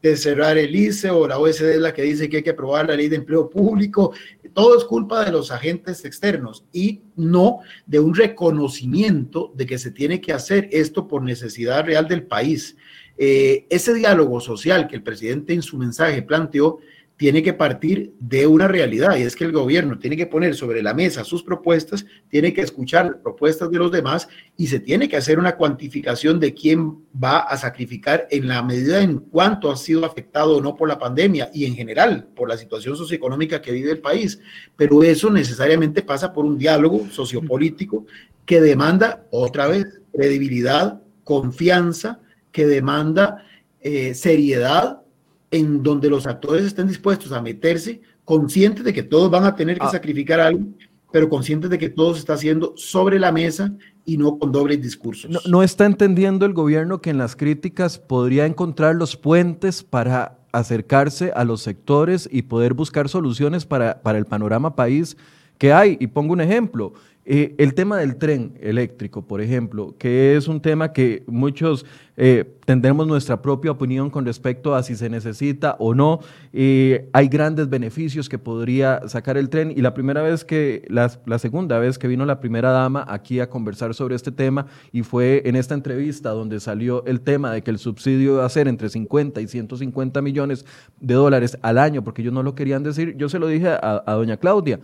[0.02, 2.88] que cerrar el ICE o la OSD es la que dice que hay que aprobar
[2.88, 4.12] la ley de empleo público.
[4.52, 9.90] Todo es culpa de los agentes externos y no de un reconocimiento de que se
[9.90, 12.76] tiene que hacer esto por necesidad real del país.
[13.16, 16.80] Eh, ese diálogo social que el presidente en su mensaje planteó
[17.16, 20.82] tiene que partir de una realidad y es que el gobierno tiene que poner sobre
[20.82, 25.08] la mesa sus propuestas, tiene que escuchar las propuestas de los demás y se tiene
[25.08, 29.76] que hacer una cuantificación de quién va a sacrificar en la medida en cuanto ha
[29.76, 33.70] sido afectado o no por la pandemia y en general por la situación socioeconómica que
[33.70, 34.40] vive el país.
[34.76, 38.06] Pero eso necesariamente pasa por un diálogo sociopolítico
[38.44, 43.44] que demanda otra vez credibilidad, confianza, que demanda
[43.80, 45.03] eh, seriedad
[45.54, 49.78] en donde los actores estén dispuestos a meterse, conscientes de que todos van a tener
[49.78, 49.90] que ah.
[49.90, 50.64] sacrificar algo,
[51.12, 53.72] pero conscientes de que todo se está haciendo sobre la mesa
[54.04, 55.30] y no con dobles discursos.
[55.30, 60.38] No, no está entendiendo el gobierno que en las críticas podría encontrar los puentes para
[60.50, 65.16] acercarse a los sectores y poder buscar soluciones para, para el panorama país
[65.58, 65.96] que hay.
[66.00, 66.94] Y pongo un ejemplo,
[67.26, 72.58] eh, el tema del tren eléctrico, por ejemplo, que es un tema que muchos eh,
[72.64, 76.20] tendremos nuestra propia opinión con respecto a si se necesita o no.
[76.52, 81.10] Eh, hay grandes beneficios que podría sacar el tren y la primera vez que, la,
[81.24, 85.02] la, segunda vez que vino la primera dama aquí a conversar sobre este tema y
[85.02, 88.68] fue en esta entrevista donde salió el tema de que el subsidio iba a ser
[88.68, 90.66] entre 50 y 150 millones
[91.00, 94.02] de dólares al año, porque ellos no lo querían decir, yo se lo dije a,
[94.06, 94.78] a doña Claudia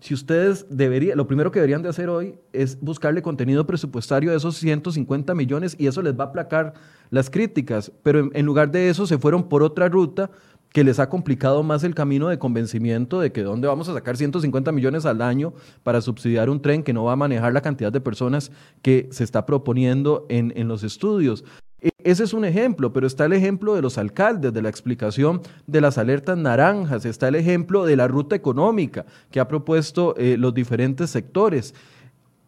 [0.00, 4.36] si ustedes deberían, lo primero que deberían de hacer hoy es buscarle contenido presupuestario de
[4.36, 6.74] esos 150 millones y eso les va a aplacar
[7.10, 10.30] las críticas, pero en, en, lugar de eso se fueron por otra ruta
[10.76, 14.16] que les ha complicado más el camino de convencimiento de que dónde vamos a sacar
[14.16, 17.90] 150 millones al año para subsidiar un tren que no va a manejar la cantidad
[17.90, 21.44] de personas que se está proponiendo en, en los estudios.
[21.86, 25.40] E, ese es un ejemplo, pero está el ejemplo de los alcaldes, de la explicación
[25.68, 30.36] de las alertas naranjas, está el ejemplo de la ruta económica que ha propuesto eh,
[30.36, 31.74] los diferentes sectores.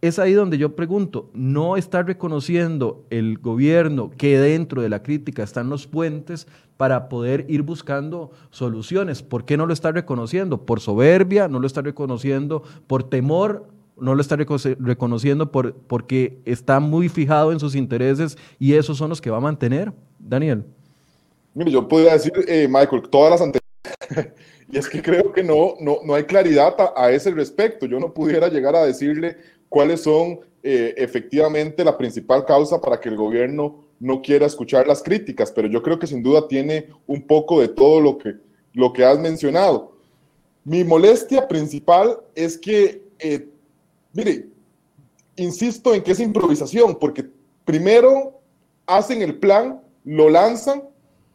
[0.01, 5.43] Es ahí donde yo pregunto, ¿no está reconociendo el gobierno que dentro de la crítica
[5.43, 9.23] están los puentes para poder ir buscando soluciones?
[9.23, 10.65] ¿Por qué no lo está reconociendo?
[10.67, 11.49] ¿Por soberbia?
[11.49, 13.67] ¿No lo está reconociendo por temor
[14.01, 19.11] no lo está reconociendo por, porque está muy fijado en sus intereses y esos son
[19.11, 19.93] los que va a mantener.
[20.19, 20.65] Daniel.
[21.55, 23.69] Yo podría decir, eh, Michael, todas las anteriores
[24.71, 27.87] y es que creo que no, no, no hay claridad a, ese respecto.
[27.87, 29.37] Yo no pudiera llegar a decirle
[29.69, 35.03] cuáles son eh, efectivamente la principal causa para que el gobierno no quiera escuchar las
[35.03, 38.35] críticas, pero yo creo que sin duda tiene un poco de todo lo que,
[38.75, 39.97] lo que has mencionado.
[40.65, 43.49] Mi molestia principal es que, eh,
[44.13, 44.47] mire,
[45.37, 47.25] insisto en que es improvisación, porque
[47.65, 48.41] primero
[48.87, 50.83] hacen el plan, lo lanzan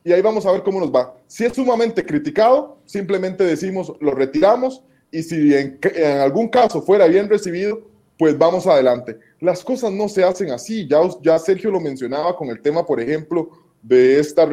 [0.04, 1.16] y ahí vamos a ver cómo nos va.
[1.28, 5.80] Si es sumamente criticado, simplemente decimos, lo retiramos y si en,
[6.20, 7.82] algún caso fuera bien recibido,
[8.18, 9.18] pues vamos adelante.
[9.40, 10.88] Las cosas no se hacen así.
[10.88, 13.50] Ya, ya Sergio lo mencionaba con el tema, por ejemplo,
[13.82, 14.50] de esta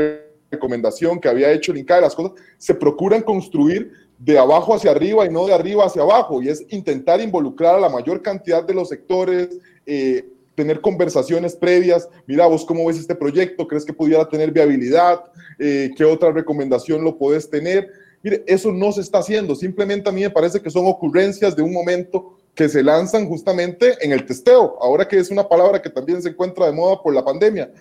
[0.50, 2.00] recomendación que había hecho el INCAE.
[2.00, 6.42] Las cosas se procuran construir de abajo hacia arriba y no de arriba hacia abajo.
[6.42, 9.48] Y es intentar involucrar a la mayor cantidad de los sectores,
[9.86, 15.24] eh, tener conversaciones previas, mira vos cómo ves este proyecto, crees que pudiera tener viabilidad,
[15.58, 17.88] eh, qué otra recomendación lo puedes tener.
[18.22, 21.62] Mire, eso no se está haciendo, simplemente a mí me parece que son ocurrencias de
[21.62, 25.88] un momento que se lanzan justamente en el testeo, ahora que es una palabra que
[25.88, 27.72] también se encuentra de moda por la pandemia.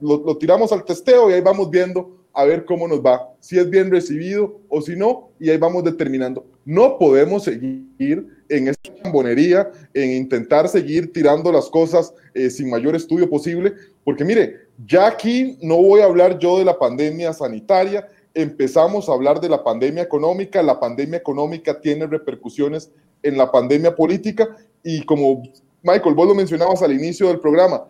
[0.00, 3.58] Lo, lo tiramos al testeo y ahí vamos viendo a ver cómo nos va, si
[3.58, 6.46] es bien recibido o si no, y ahí vamos determinando.
[6.64, 12.94] No podemos seguir en esta cambonería, en intentar seguir tirando las cosas eh, sin mayor
[12.94, 13.72] estudio posible,
[14.04, 19.14] porque mire, ya aquí no voy a hablar yo de la pandemia sanitaria, empezamos a
[19.14, 22.92] hablar de la pandemia económica, la pandemia económica tiene repercusiones
[23.24, 24.48] en la pandemia política
[24.84, 25.42] y como
[25.82, 27.82] Michael, vos lo mencionabas al inicio del programa,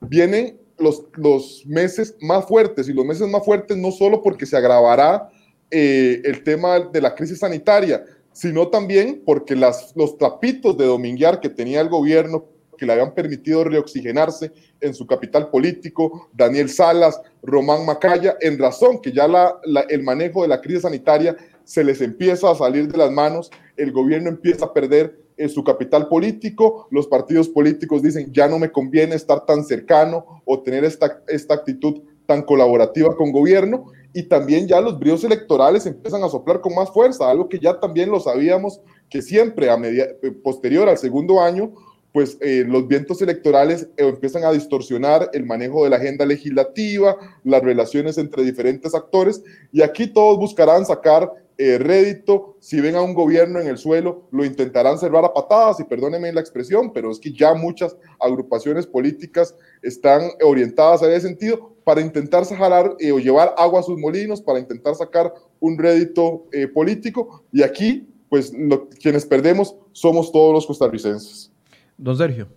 [0.00, 5.28] vienen los, meses más fuertes y los meses más fuertes no solo porque se agravará
[5.70, 11.40] eh, el tema de la crisis sanitaria, sino también porque las, los trapitos de dominguear
[11.40, 17.20] que tenía el gobierno, que le habían permitido reoxigenarse en su capital político, Daniel Salas,
[17.42, 19.56] Román Macaya, en razón que ya la,
[19.88, 23.92] el manejo de la crisis sanitaria se les empieza a salir de las manos, el
[23.92, 28.70] gobierno empieza a perder en su capital político, los partidos políticos dicen ya no me
[28.70, 34.68] conviene estar tan cercano o tener esta, esta actitud tan colaborativa con gobierno y también
[34.68, 38.20] ya los bríos electorales empiezan a soplar con más fuerza, algo que ya también lo
[38.20, 41.72] sabíamos que siempre a media, eh, posterior al segundo año,
[42.12, 47.16] pues eh, los vientos electorales eh, empiezan a distorsionar el manejo de la agenda legislativa,
[47.42, 49.42] las relaciones entre diferentes actores,
[49.72, 54.44] y aquí todos buscarán sacar rédito, si ven a un gobierno en el suelo, lo
[54.44, 59.54] intentarán cerrar a patadas, y perdónenme la expresión, pero es que ya muchas agrupaciones políticas
[59.82, 64.40] están orientadas en ese sentido, para intentar jalar eh, o llevar agua a sus molinos,
[64.40, 67.44] para intentar sacar un rédito eh, político.
[67.52, 68.52] Y aquí, pues
[69.00, 71.52] quienes perdemos somos todos los costarricenses.
[71.96, 72.48] Don Sergio.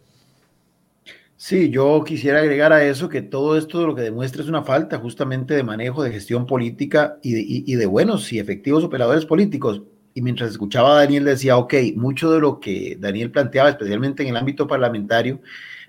[1.39, 4.97] Sí, yo quisiera agregar a eso que todo esto lo que demuestra es una falta
[4.97, 9.83] justamente de manejo de gestión política y de, y de buenos y efectivos operadores políticos.
[10.15, 14.29] Y mientras escuchaba a Daniel decía, ok, mucho de lo que Daniel planteaba, especialmente en
[14.29, 15.39] el ámbito parlamentario,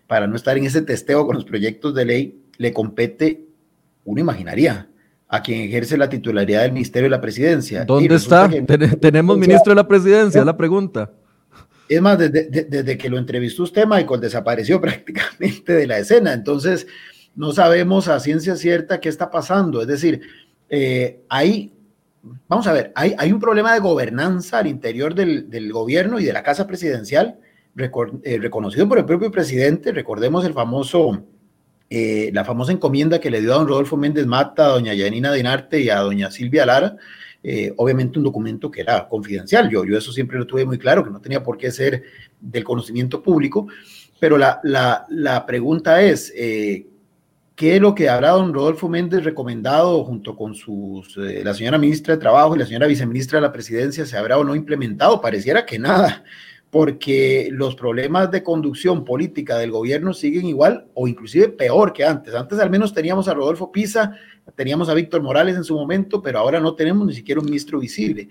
[0.06, 3.46] para no estar en ese testeo con los proyectos de ley, le compete,
[4.04, 4.90] uno imaginaría,
[5.28, 7.86] a quien ejerce la titularidad del Ministerio de la Presidencia.
[7.86, 8.50] ¿Dónde está?
[9.00, 11.10] Tenemos ministro de la Presidencia, la pregunta.
[11.88, 16.32] Es más, desde, que lo entrevistó usted, Michael, desapareció prácticamente de la escena.
[16.32, 16.86] Entonces,
[17.34, 19.80] no sabemos a ciencia cierta qué está pasando.
[19.80, 20.20] Es decir,
[20.68, 21.72] eh, hay,
[22.48, 26.24] vamos a ver, hay, hay, un problema de gobernanza al interior del, del gobierno y
[26.24, 27.38] de la Casa Presidencial,
[27.76, 29.92] eh, reconocido por el propio presidente.
[29.92, 31.24] Recordemos el famoso
[31.90, 35.32] eh, la famosa encomienda que le dio a don Rodolfo Méndez Mata, a doña Yanina
[35.32, 36.96] Dinarte y a doña Silvia Lara,
[37.42, 39.70] eh, obviamente un documento que era confidencial.
[39.70, 42.02] Yo, yo eso siempre lo tuve muy claro, que no tenía por qué ser
[42.40, 43.68] del conocimiento público,
[44.18, 46.86] pero la, la, la pregunta es, eh,
[47.54, 52.14] ¿qué es lo que habrá don Rodolfo Méndez recomendado junto con sus, la señora ministra
[52.14, 55.20] de Trabajo y la señora viceministra de la Presidencia, se habrá o no implementado?
[55.20, 56.24] Pareciera que nada
[56.70, 62.34] porque los problemas de conducción política del gobierno siguen igual o inclusive peor que antes.
[62.34, 64.12] Antes al menos teníamos a Rodolfo Pisa,
[64.54, 67.78] teníamos a Víctor Morales en su momento, pero ahora no tenemos ni siquiera un ministro
[67.78, 68.28] visible.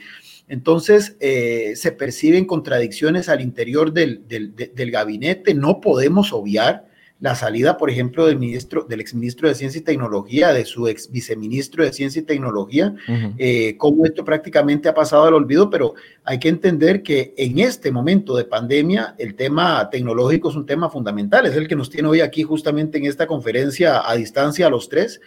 [0.48, 5.54] Entonces, eh, se perciben contradicciones al interior del, del gabinete.
[5.54, 6.86] No podemos obviar
[7.20, 11.12] la salida, por ejemplo, del ministro, del exministro de Ciencia y Tecnología, de su ex
[11.12, 12.94] viceministro de Ciencia y Tecnología,
[13.38, 17.92] eh, como esto prácticamente ha pasado al olvido, pero hay que entender que en este
[17.92, 22.08] momento de pandemia el tema tecnológico es un tema fundamental, es el que nos tiene
[22.08, 25.20] hoy aquí justamente en esta conferencia a distancia a los tres.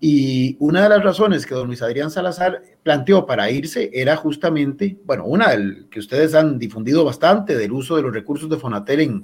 [0.00, 4.98] Y una de las razones que don Luis Adrián Salazar planteó para irse era justamente,
[5.04, 9.00] bueno, una del que ustedes han difundido bastante del uso de los recursos de Fonatel
[9.00, 9.22] en,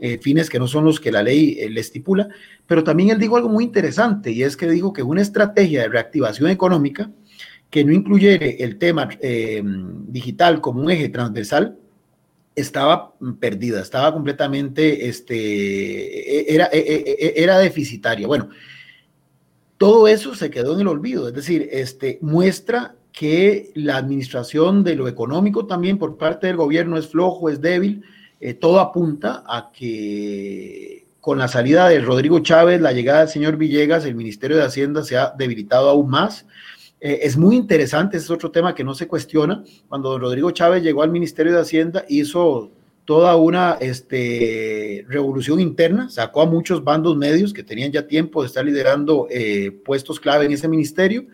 [0.00, 2.28] eh, fines que no son los que la ley eh, le estipula,
[2.66, 5.88] pero también él dijo algo muy interesante y es que dijo que una estrategia de
[5.88, 7.10] reactivación económica
[7.70, 11.76] que no incluyere el tema eh, digital como un eje transversal,
[12.54, 18.26] estaba perdida, estaba completamente, este, era, e, e, e, era deficitaria.
[18.26, 18.48] Bueno,
[19.76, 24.94] todo eso se quedó en el olvido, es decir, este, muestra que la administración de
[24.94, 28.02] lo económico también por parte del gobierno es flojo, es débil,
[28.40, 33.56] eh, todo apunta a que con la salida de Rodrigo Chávez, la llegada del señor
[33.56, 36.46] Villegas, el Ministerio de Hacienda se ha debilitado aún más.
[37.00, 39.64] Eh, es muy interesante, ese es otro tema que no se cuestiona.
[39.88, 42.70] Cuando Rodrigo Chávez llegó al Ministerio de Hacienda, hizo
[43.04, 48.48] toda una este, revolución interna, sacó a muchos bandos medios que tenían ya tiempo de
[48.48, 51.26] estar liderando eh, puestos clave en ese ministerio.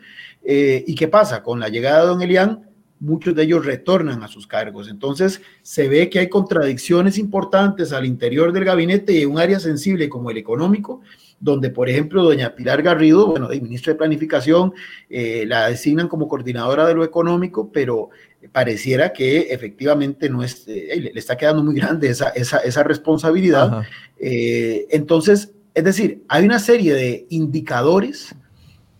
[0.47, 1.43] ¿Y qué pasa?
[1.43, 2.69] Con la llegada de don Elián,
[3.01, 4.89] muchos de ellos retornan a sus cargos.
[4.89, 9.61] Entonces, se ve que hay contradicciones importantes al interior del gabinete y en un área
[9.61, 11.01] sensible como el económico,
[11.41, 14.73] donde, por ejemplo, doña Pilar Garrido, bueno, el ministro de Planificación,
[15.11, 18.11] eh, la designan como coordinadora de lo económico, pero
[18.53, 23.83] pareciera que efectivamente no es, eh, le está quedando muy grande esa, esa, esa responsabilidad.
[24.19, 28.35] Eh, entonces, es decir, hay una serie de indicadores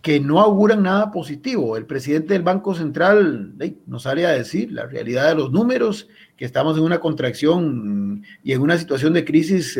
[0.05, 1.77] que no auguran nada positivo.
[1.77, 3.55] El presidente del Banco Central
[3.87, 8.51] nos sale a decir la realidad de los números, que estamos en una contracción y
[8.51, 9.79] en una situación de crisis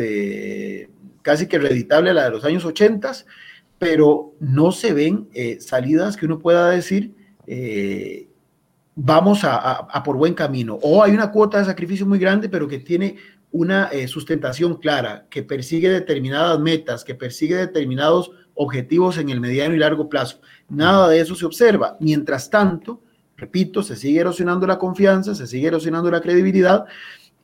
[1.22, 3.12] casi que reeditable a la de los años 80,
[3.78, 7.14] pero no se ven eh, salidas que uno pueda decir,
[7.46, 8.26] eh,
[8.96, 10.76] vamos a, por buen camino.
[10.82, 13.14] O hay una cuota de sacrificio muy grande, pero que tiene
[13.56, 19.74] una eh, sustentación clara, que persigue determinadas metas, que persigue determinados objetivos en el mediano
[19.74, 20.40] y largo plazo.
[20.68, 21.96] Nada de eso se observa.
[22.00, 23.02] Mientras tanto,
[23.36, 26.84] repito, se sigue erosionando la confianza, se sigue erosionando la credibilidad.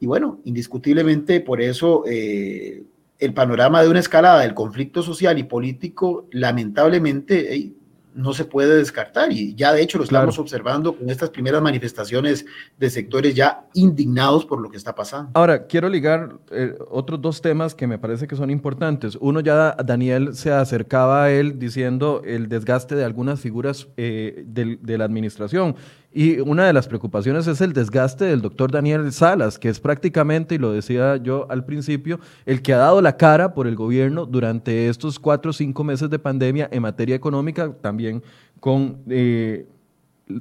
[0.01, 6.27] Y bueno, indiscutiblemente por eso el panorama de una escalada del conflicto social y político,
[6.33, 7.73] lamentablemente,
[8.15, 12.45] no se puede descartar y ya de hecho lo estamos observando con estas primeras manifestaciones
[12.79, 15.31] de sectores ya indignados por lo que está pasando.
[15.35, 19.17] Ahora, quiero ligar eh, otros dos temas que me parece que son importantes.
[19.21, 24.99] Uno ya Daniel se acercaba a él diciendo el desgaste de algunas figuras eh, de
[24.99, 25.77] la administración.
[26.15, 30.57] Y una de las preocupaciones es el desgaste del doctor Daniel Salas, que es prácticamente,
[30.57, 34.27] y lo decía yo al principio, el que ha dado la cara por el gobierno
[34.27, 38.23] durante estos cuatro o cinco meses de pandemia en materia económica, también
[38.61, 39.67] con eh,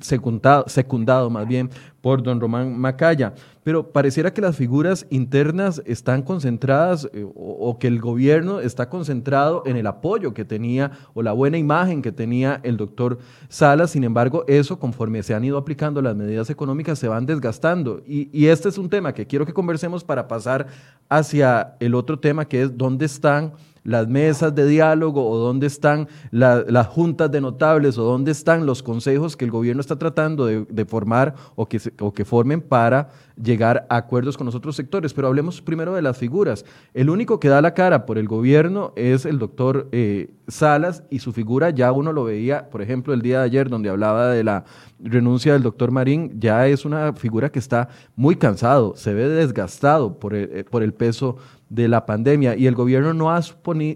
[0.02, 1.70] secundado, secundado más bien
[2.02, 3.34] por don Román Macaya.
[3.64, 9.64] Pero pareciera que las figuras internas están concentradas eh, o, que el gobierno está concentrado
[9.66, 13.20] en el apoyo que tenía o la buena imagen que tenía el doctor
[13.50, 13.92] Salas.
[13.92, 18.02] Sin embargo, eso conforme se han ido aplicando las medidas económicas se van desgastando.
[18.06, 20.68] Y, y este es un tema que quiero que conversemos para pasar
[21.08, 23.54] hacia el otro tema que es dónde están
[23.84, 28.84] las mesas de diálogo o dónde están las juntas de notables o dónde están los
[28.84, 33.10] consejos que el gobierno está tratando de, formar o que, o que formen para
[33.42, 35.14] llegar a acuerdos con los otros sectores.
[35.14, 36.66] Pero hablemos primero de las figuras.
[36.94, 41.20] El único que da la cara por el gobierno es el doctor eh, Salas y
[41.20, 44.44] su figura ya uno lo veía, por ejemplo, el día de ayer donde hablaba de
[44.44, 44.66] la
[45.04, 50.20] renuncia del doctor Marín, ya es una figura que está muy cansado, se ve desgastado
[50.20, 51.38] por el, eh, por el peso
[51.70, 53.42] de la pandemia y el gobierno no ha,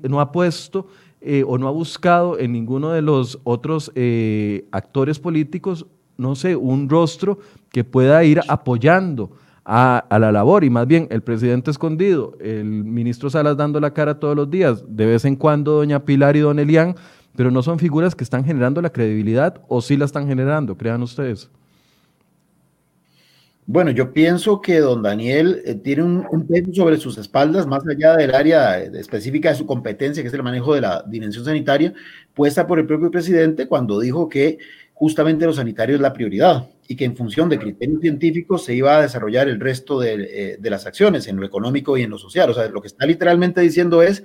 [0.03, 0.87] no ha puesto
[1.21, 5.87] eh, o no ha buscado en ninguno de los otros eh, actores políticos,
[6.17, 7.39] no sé, un rostro
[7.71, 9.31] que pueda ir apoyando
[9.65, 10.63] a, la labor.
[10.63, 14.83] Y más bien el presidente escondido, el ministro Salas dando la cara todos los días,
[14.87, 16.95] de vez en cuando doña Pilar y don Elian,
[17.35, 21.03] pero no son figuras que están generando la credibilidad o sí la están generando, crean
[21.03, 21.49] ustedes.
[23.67, 28.15] Bueno, yo pienso que don Daniel eh, tiene un, peso sobre sus espaldas, más allá
[28.15, 31.91] del área específica de su competencia, que es el manejo de la dimensión sanitaria,
[32.35, 34.59] puesta por el propio presidente cuando dijo que
[34.93, 38.97] justamente lo sanitario es la prioridad y que en función de criterios científicos se iba
[38.97, 42.19] a desarrollar el resto de, eh, de las acciones en lo económico y en lo
[42.19, 42.51] social.
[42.51, 44.23] O sea, lo que está literalmente diciendo es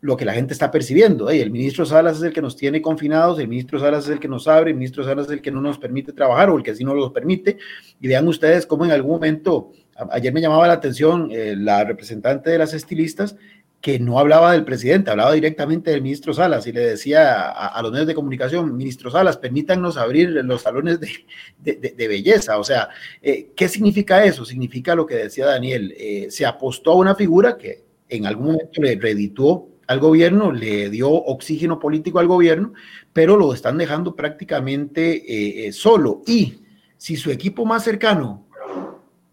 [0.00, 1.28] lo que la gente está percibiendo.
[1.30, 4.28] el ministro Salas es el que nos tiene confinados, el ministro Salas es el que
[4.28, 6.70] nos abre, el ministro Salas es el que no nos permite trabajar o el que
[6.70, 7.58] así no los permite.
[8.00, 9.72] Y vean ustedes cómo en algún momento,
[10.10, 13.36] ayer me llamaba la atención eh, la representante de las estilistas,
[13.80, 17.90] que no hablaba del presidente, hablaba directamente del ministro Salas y le decía a, los
[17.90, 22.58] medios de comunicación, ministro Salas, permítanos abrir los salones de, belleza.
[22.58, 22.90] O sea,
[23.22, 24.44] eh, ¿qué significa eso?
[24.44, 28.82] Significa lo que decía Daniel, eh, se apostó a una figura que en algún momento
[28.82, 32.74] le reeditó al gobierno, le dio oxígeno político al gobierno,
[33.12, 36.22] pero lo están dejando prácticamente eh, eh, solo.
[36.28, 36.60] Y
[36.96, 38.46] si su equipo más cercano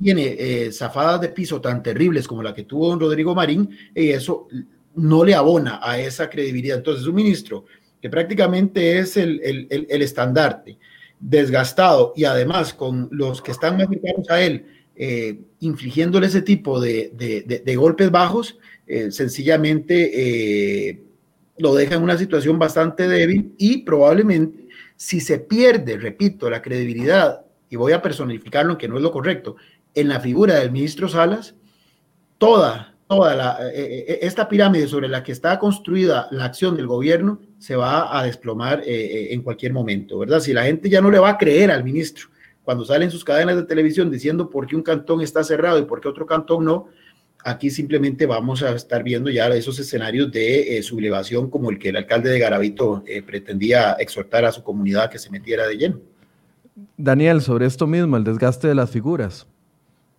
[0.01, 4.47] tiene eh, zafadas de piso tan terribles como la que tuvo Rodrigo Marín, eso
[4.95, 6.77] no le abona a esa credibilidad.
[6.77, 7.65] Entonces, un ministro
[8.01, 10.79] que prácticamente es el, el, el estandarte,
[11.19, 14.65] desgastado y además con los que están más cercanos a él,
[14.99, 21.03] eh, infligiéndole ese tipo de, de, golpes bajos, eh, sencillamente eh,
[21.57, 27.45] lo deja en una situación bastante débil y probablemente si se pierde, repito, la credibilidad,
[27.69, 29.57] y voy a personificarlo, que no es lo correcto,
[29.93, 31.55] en la figura del ministro Salas,
[32.37, 37.75] toda, toda la, esta pirámide sobre la que está construida la acción del gobierno se
[37.75, 40.39] va a desplomar en cualquier momento, ¿verdad?
[40.39, 42.29] Si la gente ya no le va a creer al ministro,
[42.67, 46.01] cuando salen sus cadenas de televisión diciendo por qué un cantón está cerrado y por
[46.01, 46.89] qué otro cantón no,
[47.47, 51.89] aquí simplemente vamos a estar viendo ya esos escenarios de eh, sublevación como el que
[51.89, 55.99] el alcalde de Garavito eh, pretendía exhortar a su comunidad que se metiera de lleno.
[56.97, 59.47] Daniel, sobre esto mismo, el desgaste de las figuras.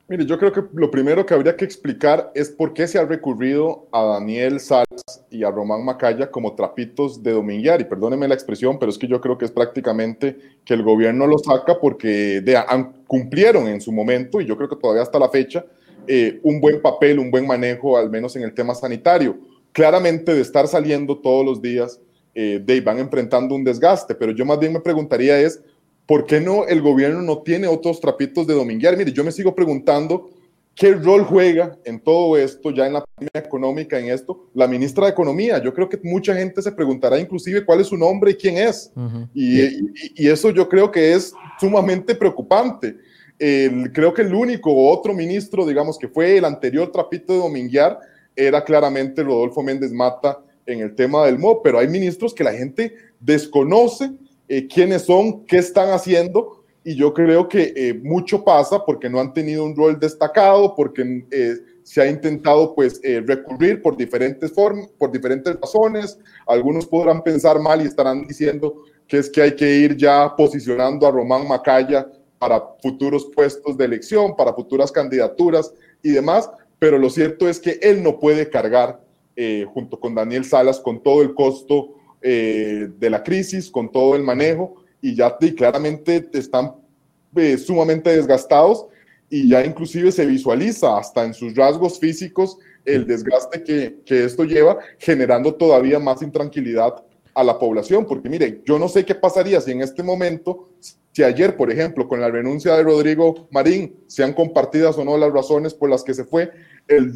[0.09, 3.05] Mire, yo creo que lo primero que habría que explicar es por qué se ha
[3.05, 4.87] recurrido a Daniel Salas
[5.31, 7.83] y a Román Macaya como trapitos de dominguear.
[7.83, 11.27] Y perdóneme la expresión, pero es que yo creo que es prácticamente que el gobierno
[11.27, 12.59] lo saca porque de,
[13.07, 15.67] cumplieron en su momento, y yo creo que todavía hasta la fecha,
[16.09, 19.39] eh, un buen papel, un buen manejo, al menos en el tema sanitario.
[19.73, 22.01] Claramente de estar saliendo todos los días,
[22.35, 25.61] eh, de, van enfrentando un desgaste, pero yo más bien me preguntaría es,
[26.07, 28.97] ¿por qué no el gobierno no tiene otros trapitos de dominguear?
[28.97, 30.31] Mire, yo me sigo preguntando
[30.79, 35.07] qué rol juega en todo esto, ya en la pandemia económica, en esto, la ministra
[35.07, 35.61] de Economía.
[35.63, 38.93] Yo creo que mucha gente se preguntará inclusive cuál es su nombre y quién es.
[39.35, 42.97] y, eso yo creo que es sumamente preocupante.
[43.39, 48.01] Creo que el único otro ministro, digamos, que fue el anterior trapito de dominguear,
[48.35, 52.53] era claramente Rodolfo Méndez Mata en el tema del MO, pero hay ministros que la
[52.53, 54.13] gente desconoce
[54.49, 59.19] eh, quiénes son, qué están haciendo, y yo creo que eh, mucho pasa porque no
[59.21, 64.89] han tenido un rol destacado, porque eh, se ha intentado pues recurrir por diferentes formas,
[64.99, 66.19] por diferentes razones.
[66.47, 71.07] Algunos podrán pensar mal y estarán diciendo que es que hay que ir ya posicionando
[71.07, 72.07] a Román Macaya
[72.39, 75.73] para futuros puestos de elección, para futuras candidaturas
[76.03, 79.01] y demás, pero lo cierto es que él no puede cargar
[79.73, 84.25] junto con Daniel Salas con todo el costo eh, de la crisis, con todo el
[84.25, 86.75] manejo, y ya claramente están
[87.37, 88.87] eh, sumamente desgastados
[89.31, 94.43] y ya inclusive se visualiza hasta en sus rasgos físicos el desgaste que, que esto
[94.43, 99.61] lleva, generando todavía más intranquilidad a la población, porque mire, yo no sé qué pasaría
[99.61, 100.71] si en este momento,
[101.19, 105.33] si ayer, por ejemplo, con la renuncia de Rodrigo Marín, sean compartidas o no las
[105.33, 106.53] razones por las que se fue,
[106.87, 107.13] el,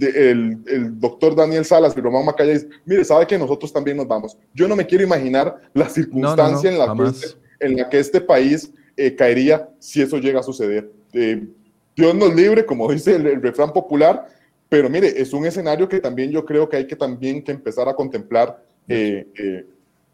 [0.66, 4.36] el, doctor Daniel Salas y Román Macaya dice, mire, sabe que nosotros también nos vamos.
[4.54, 7.26] Yo no me quiero imaginar la circunstancia en, la que este,
[7.60, 10.90] en, la que este, país eh, caería si eso llega a suceder.
[11.12, 11.46] Eh,
[11.94, 14.26] Dios nos libre, como dice el, refrán popular,
[14.68, 17.88] pero mire, es un escenario que también yo creo que hay que también que empezar
[17.88, 19.64] a contemplar eh,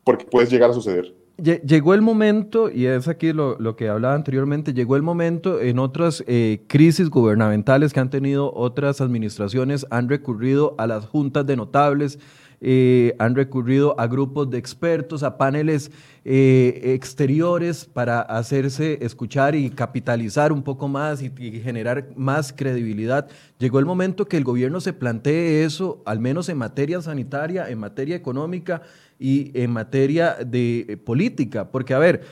[0.04, 1.14] porque puede llegar a suceder.
[1.40, 6.24] Llegó el momento, y es aquí lo, que hablaba anteriormente, llegó el momento en otras
[6.26, 12.18] eh, crisis gubernamentales que han tenido otras administraciones, han recurrido a las juntas de notables,
[12.60, 15.92] eh, han recurrido a grupos de expertos, a paneles
[16.24, 21.30] eh, exteriores para hacerse escuchar y capitalizar un poco más y,
[21.60, 23.28] generar más credibilidad.
[23.58, 27.78] Llegó el momento que el gobierno se plantee eso, al menos en materia sanitaria, en
[27.78, 28.82] materia económica
[29.18, 32.22] y en materia de eh, política, porque a ver,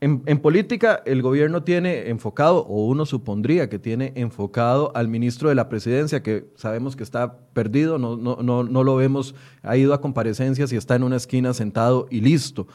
[0.00, 5.54] en, política, el gobierno tiene enfocado, o uno supondría que tiene enfocado al ministro de
[5.54, 9.94] la presidencia, que sabemos que está perdido, no, no, no, no lo vemos, ha ido
[9.94, 12.66] a comparecencias y está en una esquina sentado y listo.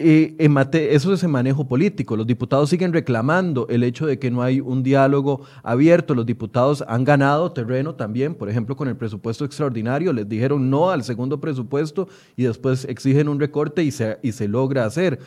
[0.00, 2.16] Eh, en eso es el manejo político.
[2.16, 6.14] Los diputados siguen reclamando el hecho de que no hay un diálogo abierto.
[6.14, 10.12] Los diputados han ganado terreno también, por ejemplo, con el presupuesto extraordinario.
[10.12, 14.46] Les dijeron no al segundo presupuesto y después exigen un recorte y se, y se
[14.46, 15.18] logra hacer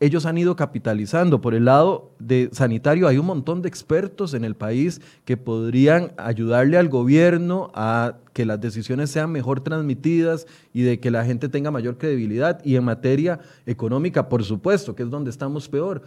[0.00, 1.42] ellos han ido capitalizando.
[1.42, 6.12] Por el lado de sanitario hay un montón de expertos en el país que podrían
[6.16, 11.50] ayudarle al gobierno a que las decisiones sean mejor transmitidas y de que la gente
[11.50, 12.64] tenga mayor credibilidad.
[12.64, 16.02] Y en materia económica, por supuesto, que es donde estamos peor.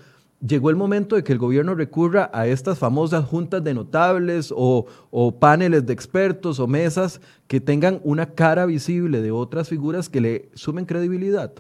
[0.46, 4.88] Llegó el momento de que el gobierno recurra a estas famosas juntas de notables o,
[5.10, 10.20] o paneles de expertos o mesas que tengan una cara visible de otras figuras que
[10.20, 11.54] le sumen credibilidad.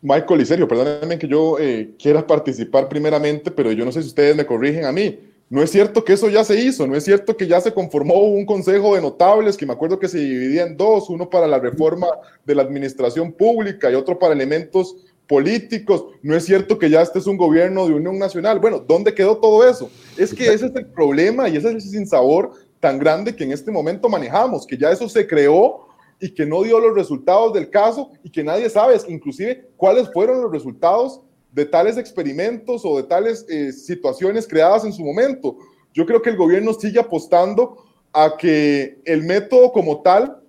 [0.00, 4.08] Michael y Sergio, perdónenme que yo eh, quiera participar primeramente, pero yo no sé si
[4.08, 5.18] ustedes me corrigen a mí.
[5.50, 8.20] No es cierto que eso ya se hizo, no es cierto que ya se conformó
[8.20, 11.58] un consejo de notables que me acuerdo que se dividía en dos, uno para la
[11.58, 12.06] reforma
[12.44, 14.96] de la administración pública y otro para elementos
[15.26, 16.04] políticos.
[16.22, 18.60] No es cierto que ya este es un gobierno de unión nacional.
[18.60, 19.90] Bueno, ¿dónde quedó todo eso?
[20.18, 23.52] Es que ese es el problema y ese es el sinsabor tan grande que en
[23.52, 25.87] este momento manejamos, que ya eso se creó
[26.20, 30.42] y que no dio los resultados del caso y que nadie sabe inclusive cuáles fueron
[30.42, 31.20] los resultados
[31.52, 35.56] de tales experimentos o de tales eh, situaciones creadas en su momento.
[35.94, 40.40] Yo creo que el gobierno sigue apostando a que el método como tal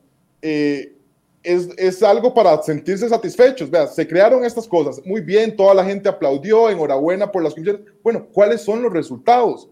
[0.41, 0.95] eh,
[1.43, 3.69] es, es, algo para sentirse satisfechos.
[3.69, 7.83] Vea, se crearon estas cosas, muy bien, toda la gente aplaudió, enhorabuena por las comisiones.
[8.03, 9.69] Bueno, ¿cuáles son los resultados?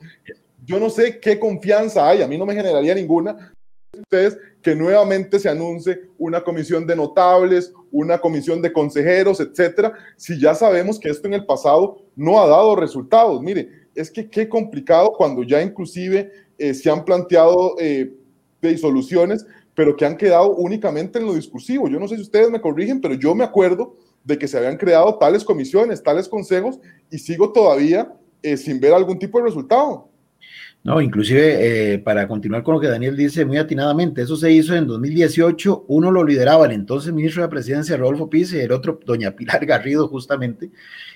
[0.65, 3.53] Yo no sé qué confianza hay, a mí no me generaría ninguna.
[3.99, 10.39] Ustedes que nuevamente se anuncie una comisión de notables, una comisión de consejeros, etcétera, si
[10.39, 13.41] ya sabemos que esto en el pasado no ha dado resultados.
[13.41, 18.13] Mire, es que qué complicado cuando ya inclusive eh, se han planteado eh,
[18.77, 21.87] soluciones, pero que han quedado únicamente en lo discursivo.
[21.87, 24.77] Yo no sé si ustedes me corrigen, pero yo me acuerdo de que se habían
[24.77, 26.79] creado tales comisiones, tales consejos,
[27.09, 30.06] y sigo todavía eh, sin ver algún tipo de resultado.
[30.83, 34.73] No, inclusive eh, para continuar con lo que Daniel dice muy atinadamente, eso se hizo
[34.73, 38.97] en 2018, uno lo lideraba el entonces ministro de la presidencia Rodolfo Pizzi, el otro
[39.05, 40.71] doña Pilar Garrido justamente.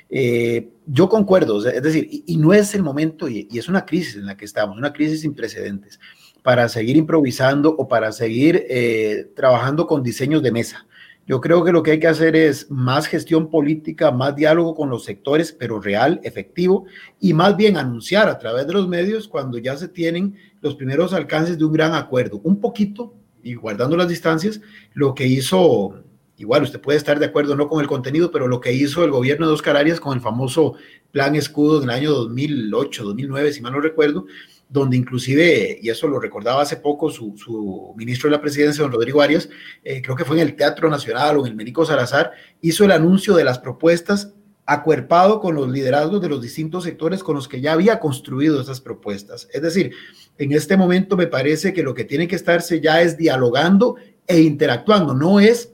[0.10, 4.26] Eh, yo concuerdo, es decir, y, no es el momento, y, es una crisis en
[4.26, 6.02] la que estamos, una crisis sin precedentes,
[6.44, 10.86] para seguir improvisando o para seguir eh, trabajando con diseños de mesa.
[11.28, 14.90] Yo creo que lo que hay que hacer es más gestión política, más diálogo con
[14.90, 16.86] los sectores, pero real, efectivo,
[17.20, 21.14] y más bien anunciar a través de los medios cuando ya se tienen los primeros
[21.14, 22.42] alcances de un gran acuerdo.
[22.44, 23.14] Un poquito,
[23.44, 24.62] y guardando las distancias,
[24.94, 26.04] lo que hizo,
[26.38, 29.12] igual usted puede estar de acuerdo no con el contenido, pero lo que hizo el
[29.12, 30.74] gobierno de Oscar Arias con el famoso
[31.12, 34.26] plan escudo del año 2008, 2009, si mal no recuerdo,
[34.72, 39.22] donde inclusive, y eso lo recordaba hace poco su, ministro de la presidencia, don Rodrigo
[39.22, 39.50] Arias,
[39.84, 42.92] eh, creo que fue en el Teatro Nacional o en el Menico Salazar, hizo el
[42.92, 44.34] anuncio de las propuestas
[44.66, 48.80] acuerpado con los liderazgos de los distintos sectores con los que ya había construido esas
[48.80, 49.50] propuestas.
[49.52, 49.92] Es decir,
[50.38, 54.40] en este momento me parece que lo que tiene que estarse ya es dialogando e
[54.40, 55.74] interactuando, no es,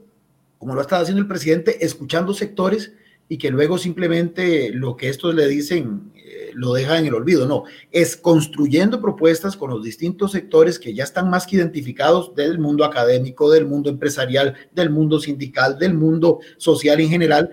[0.58, 2.92] como lo ha estado haciendo el presidente, escuchando sectores
[3.28, 6.12] y que luego simplemente lo que estos le dicen
[6.54, 11.04] lo deja en el olvido, no, es construyendo propuestas con los distintos sectores que ya
[11.04, 16.40] están más que identificados del mundo académico, del mundo empresarial, del mundo sindical, del mundo
[16.56, 17.50] social en general,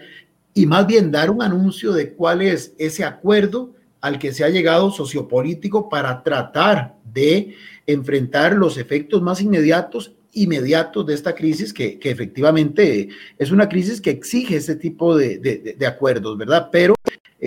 [0.56, 4.50] y más bien dar un anuncio de cuál es ese acuerdo al que se ha
[4.50, 7.56] llegado sociopolítico para tratar de
[7.86, 13.10] enfrentar los efectos más inmediatos inmediatos de esta crisis, que, efectivamente
[13.40, 16.70] es una crisis que exige ese tipo de, de acuerdos, ¿verdad?
[16.72, 16.96] Pero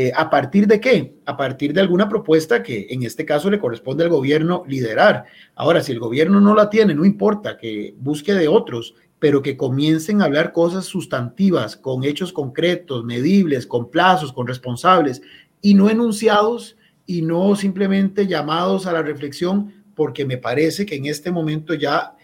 [0.01, 1.16] eh, ¿A partir de qué?
[1.24, 5.24] A partir de alguna propuesta que en este caso le corresponde al gobierno liderar.
[5.57, 9.57] Ahora, si el gobierno no la tiene, no importa que busque de otros, pero que
[9.57, 15.22] comiencen a hablar cosas sustantivas, con hechos concretos, medibles, con plazos, con responsables,
[15.62, 21.07] y no enunciados y no simplemente llamados a la reflexión, porque me parece que en
[21.07, 22.14] este momento ya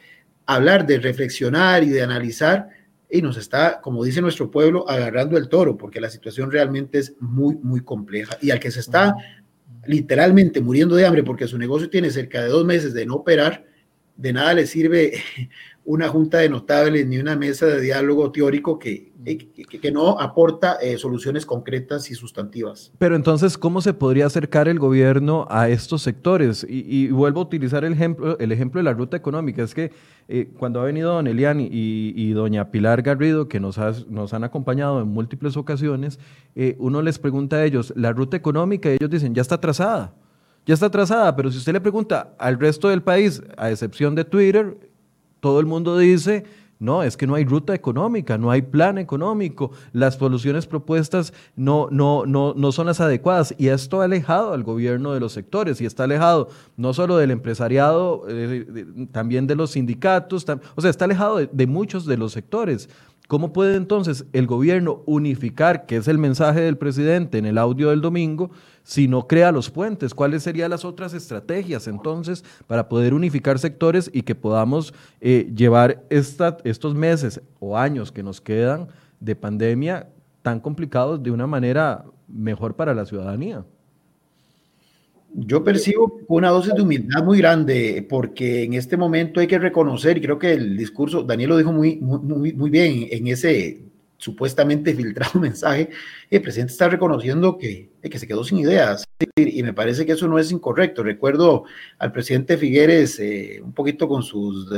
[0.46, 2.68] hablar de reflexionar y de analizar
[3.10, 7.14] y nos está, como dice nuestro pueblo, agarrando el toro, porque la situación realmente es
[7.20, 8.36] muy, muy compleja.
[8.40, 9.14] Y al que se está
[9.86, 13.64] literalmente muriendo de hambre porque su negocio tiene cerca de dos meses de no operar,
[14.16, 15.22] de nada le sirve
[15.84, 19.12] una junta de notables ni una mesa de diálogo teórico que,
[19.80, 22.92] que, no aporta eh, soluciones concretas y sustantivas.
[22.98, 26.66] Pero entonces, ¿cómo se podría acercar el gobierno a estos sectores?
[26.68, 29.62] Y, vuelvo a utilizar el ejemplo, el ejemplo de la ruta económica.
[29.62, 29.92] Es que
[30.28, 33.78] eh, cuando ha venido don Elian y, doña Pilar Garrido, que nos,
[34.08, 36.18] nos han acompañado en múltiples ocasiones,
[36.54, 40.14] eh, uno les pregunta a ellos, la ruta económica, y ellos dicen, ya está trazada.
[40.66, 44.24] Ya está trazada, pero si usted le pregunta al resto del país, a excepción de
[44.24, 44.93] Twitter,
[45.44, 46.46] todo el mundo dice,
[46.78, 51.88] no, es que no hay ruta económica, no hay plan económico, las soluciones propuestas no,
[51.90, 55.82] no, no, no son las adecuadas y esto ha alejado al gobierno de los sectores
[55.82, 61.04] y está alejado no solo del empresariado, eh, también de los sindicatos, o sea, está
[61.04, 62.88] alejado de muchos de los sectores.
[63.28, 67.90] ¿Cómo puede entonces el gobierno unificar, que es el mensaje del presidente en el audio
[67.90, 68.50] del domingo,
[68.84, 70.14] si no crea los puentes?
[70.14, 76.04] ¿Cuáles serían las otras estrategias entonces para poder unificar sectores y que podamos eh, llevar
[76.10, 80.08] estos meses o años que nos quedan de pandemia
[80.42, 83.64] tan complicados de una manera mejor para la ciudadanía?
[85.36, 90.18] Yo percibo una dosis de humildad muy grande porque en este momento hay que reconocer,
[90.18, 93.82] y creo que el discurso, Daniel lo dijo muy, muy, muy bien en ese
[94.24, 95.90] supuestamente filtrado mensaje,
[96.30, 99.04] el presidente está reconociendo que, que se quedó sin ideas
[99.36, 101.02] y me parece que eso no es incorrecto.
[101.02, 101.64] Recuerdo
[101.98, 104.68] al presidente Figueres eh, un poquito con sus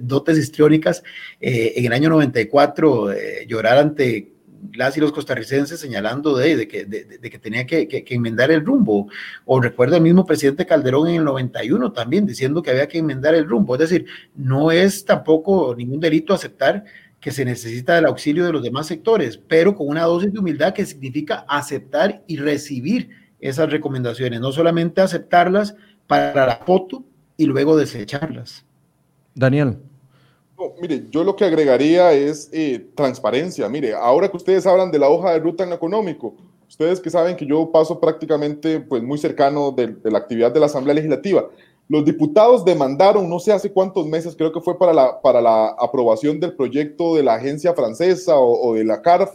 [0.00, 1.02] dotes histriónicas
[1.40, 4.32] eh, en el año 94 eh, llorar ante
[4.74, 9.08] las y los costarricenses señalando de, que, de, que, tenía que, enmendar el rumbo.
[9.44, 13.34] O recuerdo el mismo presidente Calderón en el 91 también diciendo que había que enmendar
[13.34, 13.74] el rumbo.
[13.74, 16.84] Es decir, no es tampoco ningún delito aceptar
[17.20, 20.72] que se necesita del auxilio de los demás sectores, pero con una dosis de humildad
[20.72, 23.10] que significa aceptar y recibir
[23.40, 25.74] esas recomendaciones, no solamente aceptarlas
[26.06, 27.04] para la foto
[27.36, 28.64] y luego desecharlas.
[29.34, 29.78] Daniel.
[30.80, 33.68] mire, yo lo que agregaría es eh, transparencia.
[33.68, 36.34] Mire, ahora que ustedes hablan de la hoja de ruta en económico,
[36.68, 40.66] ustedes que saben que yo paso prácticamente pues, muy cercano de, la actividad de la
[40.66, 41.48] Asamblea Legislativa,
[41.88, 45.68] los diputados demandaron, no sé hace cuántos meses, creo que fue para la, para la
[45.78, 49.30] aprobación del proyecto de la agencia francesa o, o de la CARF,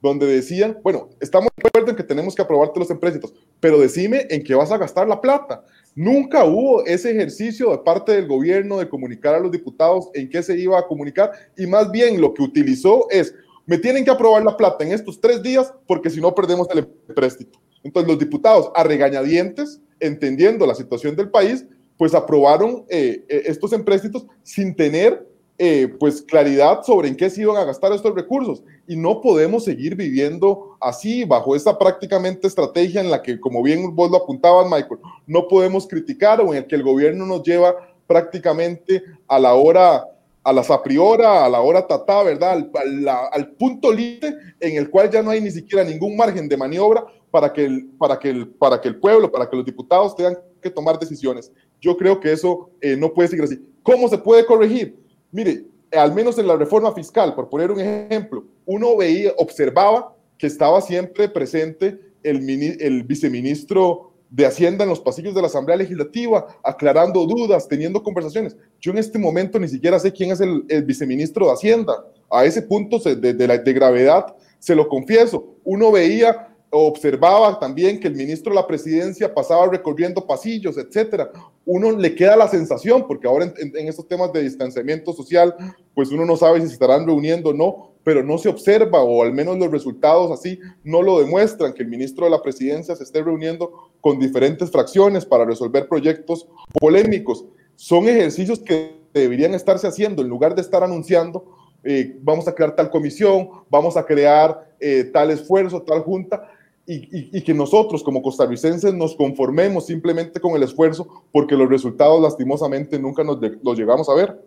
[0.00, 4.26] donde decían, bueno, estamos de acuerdo en que tenemos que aprobarte los empréstitos, pero decime
[4.30, 5.64] en qué vas a gastar la plata.
[5.94, 10.42] Nunca hubo ese ejercicio de parte del gobierno de comunicar a los diputados en qué
[10.42, 13.34] se iba a comunicar y más bien lo que utilizó es,
[13.66, 16.88] me tienen que aprobar la plata en estos tres días porque si no perdemos el
[17.08, 17.58] empréstito.
[17.82, 21.66] Entonces los diputados a regañadientes, entendiendo la situación del país,
[21.98, 25.26] pues aprobaron eh, eh, estos empréstitos sin tener
[25.58, 28.62] eh, pues claridad sobre en qué se iban a gastar estos recursos.
[28.86, 33.94] Y no podemos seguir viviendo así, bajo esta prácticamente estrategia en la que, como bien
[33.94, 37.74] vos lo apuntabas, Michael, no podemos criticar o en el que el gobierno nos lleva
[38.06, 40.04] prácticamente a la hora,
[40.44, 42.70] a las a priori, a la hora tatá, ¿verdad?
[42.74, 46.56] Al, al punto límite en el cual ya no hay ni siquiera ningún margen de
[46.56, 50.14] maniobra para que, el, para, que el, para que el pueblo, para que los diputados
[50.14, 51.52] tengan que tomar decisiones.
[51.80, 53.60] Yo creo que eso eh, no puede seguir así.
[53.82, 54.96] ¿Cómo se puede corregir?
[55.30, 60.46] Mire, al menos en la reforma fiscal, por poner un ejemplo, uno veía, observaba que
[60.46, 62.48] estaba siempre presente el,
[62.80, 68.56] el viceministro de Hacienda en los pasillos de la Asamblea Legislativa, aclarando dudas, teniendo conversaciones.
[68.80, 71.94] Yo en este momento ni siquiera sé quién es el, viceministro de Hacienda.
[72.30, 75.56] A ese punto de, de, de gravedad, se lo confieso.
[75.64, 81.30] Uno veía observaba también que el ministro de la presidencia pasaba recorriendo pasillos, etcétera.
[81.64, 85.54] Uno le queda la sensación, porque ahora en, estos temas de distanciamiento social,
[85.94, 89.22] pues uno no sabe si se estarán reuniendo o no, pero no se observa, o
[89.22, 93.04] al menos los resultados así no lo demuestran, que el ministro de la presidencia se
[93.04, 96.48] esté reuniendo con diferentes fracciones para resolver proyectos
[96.78, 97.44] polémicos.
[97.76, 101.44] Son ejercicios que deberían estarse haciendo en lugar de estar anunciando,
[101.84, 106.48] eh, vamos a crear tal comisión, vamos a crear eh, tal esfuerzo, tal junta,
[106.90, 112.98] y, que nosotros como costarricenses nos conformemos simplemente con el esfuerzo porque los resultados lastimosamente
[112.98, 114.42] nunca nos los llegamos a ver.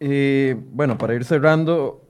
[0.00, 2.02] Eh, bueno, para ir cerrando,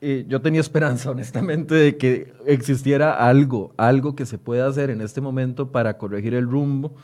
[0.00, 5.00] eh, yo tenía esperanza honestamente de que existiera algo, algo que se pueda hacer en
[5.00, 6.94] este momento para corregir el rumbo.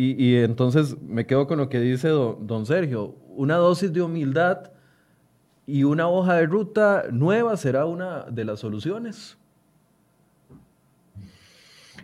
[0.00, 4.70] Y, entonces me quedo con lo que dice don Sergio, una dosis de humildad
[5.66, 9.37] y una hoja de ruta nueva será una de las soluciones.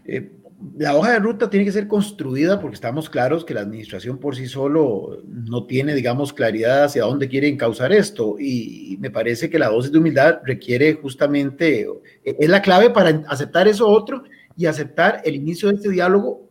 [0.07, 0.31] Eh,
[0.77, 4.37] la hoja de ruta tiene que ser construida porque estamos claros que la administración por
[4.37, 8.37] sí solo no tiene, digamos, claridad hacia dónde quiere encauzar esto.
[8.39, 11.87] Y me parece que la dosis de humildad requiere justamente,
[12.25, 14.25] es la clave para aceptar eso otro
[14.57, 16.45] y aceptar el inicio de este diálogo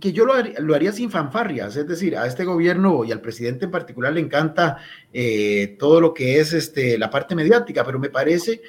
[0.00, 3.70] que yo lo haría, sin fanfarrias, es decir, a este gobierno y al presidente en
[3.70, 4.76] particular le encanta
[5.12, 8.60] eh, todo lo que es este, la parte mediática, pero me parece,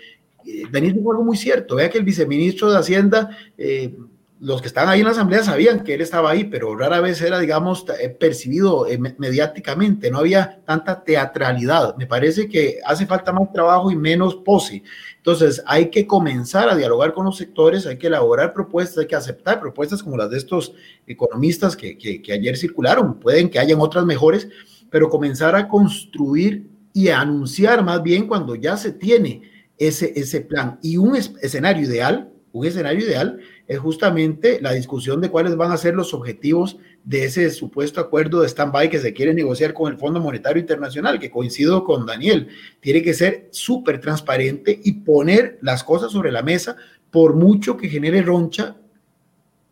[0.46, 3.94] eh, dijo algo muy cierto, vea que el viceministro de Hacienda eh,
[4.40, 7.22] los que estaban ahí en la asamblea sabían que él estaba ahí, pero rara vez
[7.22, 11.96] era, digamos, eh, percibido eh, mediáticamente, no había tanta teatralidad.
[11.98, 14.84] Me parece que hace falta más trabajo y menos pose.
[15.18, 19.16] Entonces, hay que comenzar a dialogar con los sectores, hay que elaborar propuestas, hay que
[19.16, 20.74] aceptar propuestas como las de estos
[21.08, 23.20] economistas que, que, ayer circularon.
[23.20, 24.48] Pueden que hayan otras mejores,
[24.92, 29.42] pero comenzar a construir y a anunciar más bien cuando ya se tiene
[29.78, 35.30] ese, ese plan y un escenario ideal, un escenario ideal es justamente la discusión de
[35.30, 39.34] cuáles van a ser los objetivos de ese supuesto acuerdo de stand-by que se quiere
[39.34, 42.50] negociar con el Fondo Monetario Internacional, que coincido con Daniel,
[42.80, 46.76] tiene que ser súper transparente y poner las cosas sobre la mesa,
[47.12, 48.76] por mucho que genere roncha,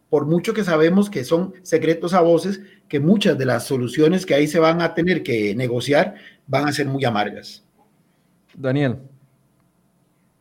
[0.09, 4.35] por mucho que sabemos que son secretos a voces, que muchas de las soluciones que
[4.35, 6.15] ahí se van a tener que negociar
[6.47, 7.63] van a ser muy amargas.
[8.53, 8.99] Daniel.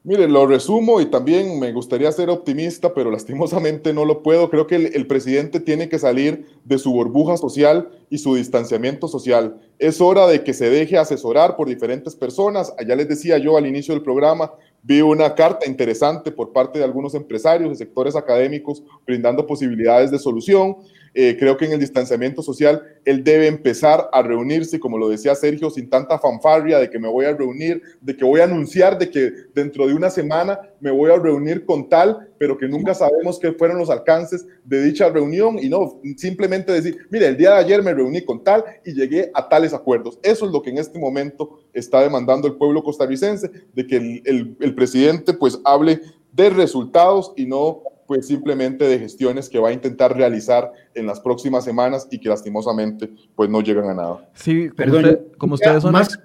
[0.06, 4.50] Mire, lo resumo y también me gustaría ser optimista, pero lastimosamente no lo puedo.
[4.50, 9.56] Creo que el, presidente tiene que salir de su burbuja social y su distanciamiento social.
[9.76, 12.72] Es hora de que se deje asesorar por diferentes personas.
[12.78, 14.52] Allá les decía yo al inicio del programa,
[14.84, 20.20] vi una carta interesante por parte de algunos empresarios de sectores académicos brindando posibilidades de
[20.20, 20.76] solución.
[21.12, 25.34] Eh, creo que en el distanciamiento social él debe empezar a reunirse, como lo decía
[25.34, 28.96] Sergio, sin tanta fanfarria de que me voy a reunir, de que voy a anunciar
[28.96, 32.94] de que dentro de una semana me voy a reunir con tal, pero que nunca
[32.94, 37.52] sabemos qué fueron los alcances de dicha reunión y no simplemente decir, mire, el día
[37.52, 40.18] de ayer me reuní con tal y llegué a tales acuerdos.
[40.22, 44.22] Eso es lo que en este momento está demandando el pueblo costarricense, de que el,
[44.24, 46.00] el, el presidente pues hable
[46.32, 51.20] de resultados y no pues simplemente de gestiones que va a intentar realizar en las
[51.20, 54.28] próximas semanas y que lastimosamente pues no llegan a nada.
[54.34, 56.18] Sí, perdón, como ustedes son más,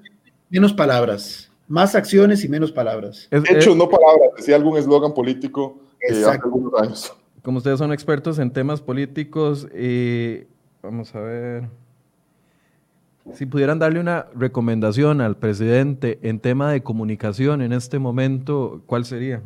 [0.49, 3.28] menos palabras, más acciones y menos palabras.
[3.32, 7.13] Hechos, no palabras, decía algún eslogan político eh, hace algunos años.
[7.43, 10.47] Como ustedes son expertos en temas políticos, eh,
[10.81, 11.69] vamos a ver.
[13.33, 19.05] Si pudieran darle una recomendación al presidente en tema de comunicación en este momento, ¿cuál
[19.05, 19.41] sería?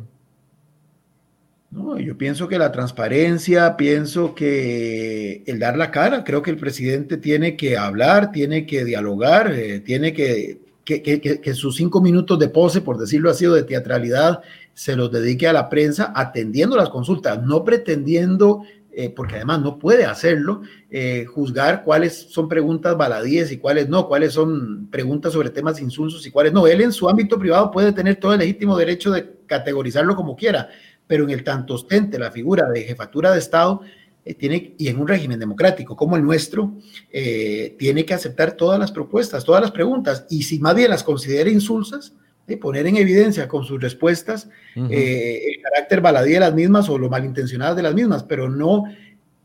[1.70, 6.56] No, yo pienso que la transparencia, pienso que el dar la cara, creo que el
[6.56, 12.00] presidente tiene que hablar, tiene que dialogar, eh, tiene que que, que, que, sus cinco
[12.00, 14.42] minutos de pose, por decirlo así, de teatralidad,
[14.74, 18.62] se los dedique a la prensa atendiendo las consultas, no pretendiendo,
[18.92, 24.06] eh, porque además no puede hacerlo, eh, juzgar cuáles son preguntas baladíes y cuáles no,
[24.06, 26.66] cuáles son preguntas sobre temas insulsos y cuáles no.
[26.66, 30.68] Él en su ámbito privado puede tener todo el legítimo derecho de categorizarlo como quiera,
[31.06, 33.80] pero en el tanto ostente la figura de jefatura de Estado,
[34.24, 36.74] eh, tiene, y en un régimen democrático como el nuestro,
[37.12, 41.02] eh, tiene que aceptar todas las propuestas, todas las preguntas, y si más bien las
[41.02, 42.14] considera insulsas,
[42.46, 46.98] de poner en evidencia con sus respuestas eh, el carácter baladí de las mismas o
[46.98, 48.84] lo malintencionadas de las mismas, pero no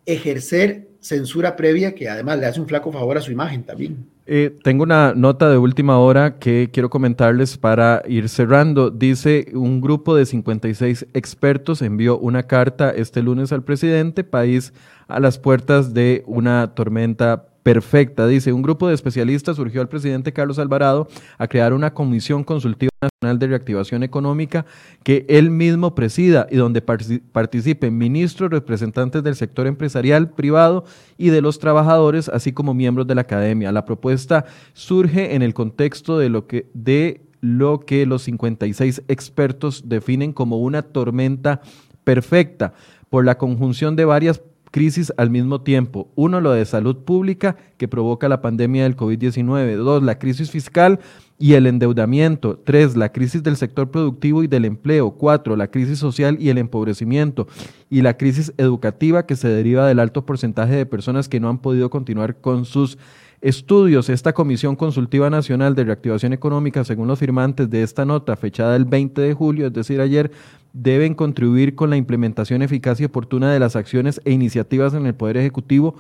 [0.06, 4.06] ejercer censura previa que además le hace un flaco favor a su imagen también.
[4.32, 8.92] Eh, tengo una nota de última hora que quiero comentarles para ir cerrando.
[8.92, 14.72] Dice, un grupo de 56 expertos envió una carta este lunes al presidente, país
[15.08, 18.28] a las puertas de una tormenta perfecta.
[18.28, 21.08] Dice, un grupo de especialistas surgió al presidente Carlos Alvarado
[21.38, 24.66] a crear una comisión consultiva nacional de reactivación económica
[25.04, 30.84] que él mismo presida y donde participen ministros, representantes del sector empresarial, privado
[31.18, 33.72] y de los trabajadores, así como miembros de la academia.
[33.72, 39.84] La propuesta surge en el contexto de lo que de lo que los 56 expertos
[39.88, 41.62] definen como una tormenta
[42.04, 42.74] perfecta
[43.10, 44.42] por la conjunción de varias
[44.72, 46.10] crisis al mismo tiempo.
[46.16, 49.76] Uno, lo de salud pública que provoca la pandemia del COVID-19.
[49.78, 51.00] Dos, la crisis fiscal
[51.38, 52.58] y el endeudamiento.
[52.58, 55.12] Tres, la crisis del sector productivo y del empleo.
[55.12, 57.48] Cuatro, la crisis social y el empobrecimiento.
[57.90, 61.60] Y la crisis educativa que se deriva del alto porcentaje de personas que no han
[61.60, 62.98] podido continuar con sus
[63.42, 64.10] estudios.
[64.10, 68.86] Esta Comisión Consultiva Nacional de Reactivación Económica, según los firmantes de esta nota, fechada el
[68.86, 70.32] 20 de julio, es decir, ayer,
[70.74, 75.16] deben contribuir con la implementación eficaz y oportuna de las acciones e iniciativas en el
[75.16, 75.96] Poder Ejecutivo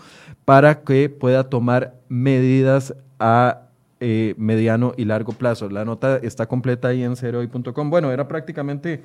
[0.46, 3.64] para que pueda tomar medidas a
[4.00, 5.70] eh, mediano y largo plazo.
[5.70, 7.90] La nota está completa ahí en ceroy.com.
[7.90, 9.02] Bueno, era prácticamente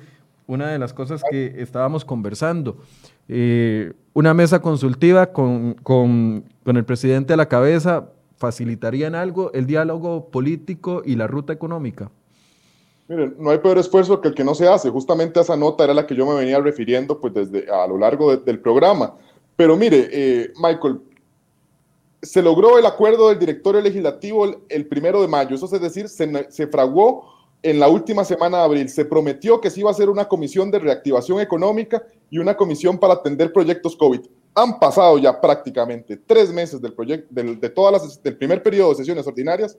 [0.47, 2.77] una de las cosas que estábamos conversando.
[3.27, 9.65] Eh, una mesa consultiva con, con, con el presidente a la cabeza facilitarían algo el
[9.65, 12.11] diálogo político y la ruta económica.
[13.07, 14.89] Miren, no hay peor esfuerzo que el que no se hace.
[14.89, 18.35] Justamente esa nota era la que yo me venía refiriendo pues desde a lo largo
[18.35, 19.15] del programa.
[19.55, 20.99] Pero mire, eh, Michael,
[22.21, 26.47] se logró el acuerdo del directorio legislativo el, primero de mayo, eso es decir, se,
[26.49, 28.89] se fraguó en la última semana de abril.
[28.89, 32.97] Se prometió que se iba a hacer una comisión de reactivación económica y una comisión
[32.97, 34.21] para atender proyectos COVID.
[34.55, 38.89] Han pasado ya prácticamente tres meses del, proyecto, del, de todas las, del primer periodo
[38.89, 39.77] de sesiones ordinarias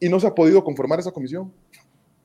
[0.00, 1.52] y no se ha podido conformar esa comisión.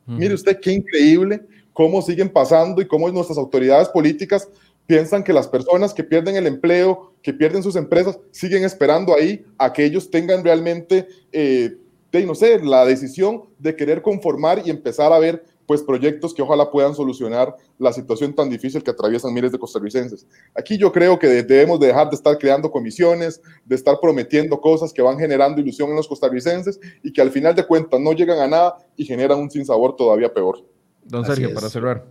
[0.06, 4.48] Mire usted qué increíble cómo siguen pasando y cómo nuestras autoridades políticas
[4.86, 9.46] piensan que las personas que pierden el empleo, que pierden sus empresas, siguen esperando ahí
[9.58, 11.78] a que ellos tengan realmente, eh,
[12.12, 16.42] de, no sé, la decisión de querer conformar y empezar a ver pues proyectos que
[16.42, 20.28] ojalá puedan solucionar la situación tan difícil que atraviesan miles de costarricenses.
[20.56, 24.92] Aquí yo creo que debemos de dejar de estar creando comisiones, de estar prometiendo cosas
[24.92, 28.40] que van generando ilusión en los costarricenses y que al final de cuentas no llegan
[28.40, 30.64] a nada y generan un sinsabor todavía peor.
[31.06, 32.06] Don Sergio, para cerrar.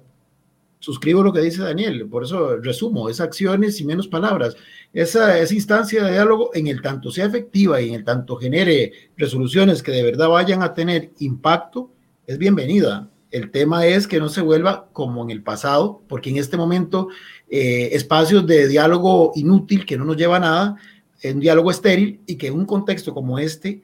[0.79, 4.57] Suscribo lo que dice Daniel, por eso resumo, es acciones y menos palabras.
[4.93, 8.93] Esa, esa instancia de diálogo, en el tanto sea efectiva y en el tanto genere
[9.17, 11.93] resoluciones que de verdad vayan a tener impacto,
[12.27, 16.37] es bienvenida el tema es que no se vuelva como en el pasado, porque en
[16.37, 17.09] este momento
[17.51, 20.77] eh, espacios de diálogo inútil que no nos lleva a nada,
[21.25, 23.83] un diálogo estéril y que en un contexto como este,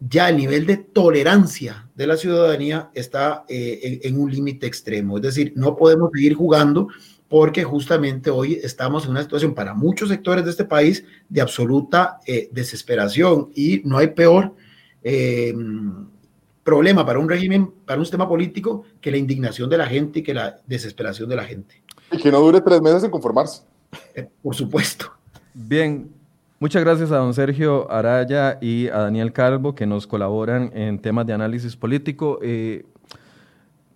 [0.00, 5.16] ya el nivel de tolerancia de la ciudadanía está eh, en, un límite extremo.
[5.16, 6.88] Es decir, no podemos seguir jugando
[7.28, 12.18] porque justamente hoy estamos en una situación para muchos sectores de este país de absoluta
[12.26, 14.54] eh, desesperación y no hay peor
[16.64, 20.22] problema para un régimen, para un sistema político, que la indignación de la gente y
[20.22, 21.82] que la desesperación de la gente.
[22.10, 23.62] Y que no dure tres meses en conformarse.
[24.14, 25.12] Eh, por supuesto.
[25.52, 26.10] Bien,
[26.58, 31.26] muchas gracias a don Sergio Araya y a Daniel Calvo que nos colaboran en temas
[31.26, 32.40] de análisis político.
[32.42, 32.84] Eh,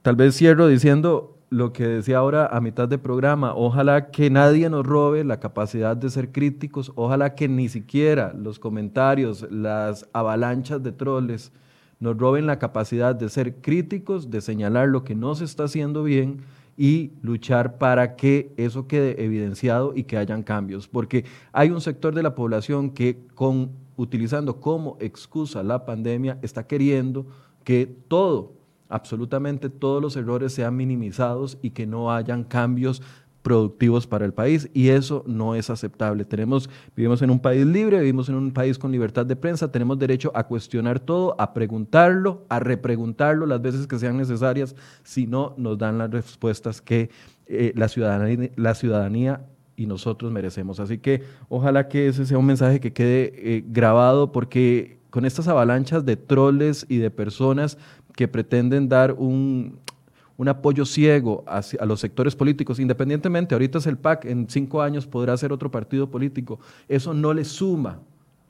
[0.02, 4.68] tal vez cierro diciendo lo que decía ahora a mitad de programa, ojalá que nadie
[4.68, 10.82] nos robe la capacidad de ser críticos, ojalá que ni siquiera los comentarios, las avalanchas
[10.82, 11.50] de troles
[12.00, 16.02] nos roben la capacidad de ser críticos, de señalar lo que no se está haciendo
[16.04, 16.42] bien
[16.76, 22.14] y luchar para que eso quede evidenciado y que hayan cambios, porque hay un sector
[22.14, 27.26] de la población que con utilizando como excusa la pandemia está queriendo
[27.64, 28.52] que todo,
[28.88, 33.02] absolutamente todos los errores sean minimizados y que no hayan cambios
[33.42, 36.24] productivos para el país y eso no es aceptable.
[36.24, 39.98] Tenemos, vivimos en un país libre, vivimos en un país con libertad de prensa, tenemos
[39.98, 45.54] derecho a cuestionar todo, a preguntarlo, a repreguntarlo las veces que sean necesarias, si no
[45.56, 47.10] nos dan las respuestas que
[47.46, 49.40] eh, la, ciudadanía,
[49.76, 50.80] y nosotros merecemos.
[50.80, 55.48] Así que ojalá que ese sea un mensaje que quede eh, grabado porque con estas
[55.48, 57.78] avalanchas de troles y de personas
[58.14, 59.78] que pretenden dar un,
[60.38, 65.06] un apoyo ciego a los sectores políticos, independientemente, ahorita es el PAC, en cinco años
[65.06, 67.98] podrá ser otro partido político, eso no le suma,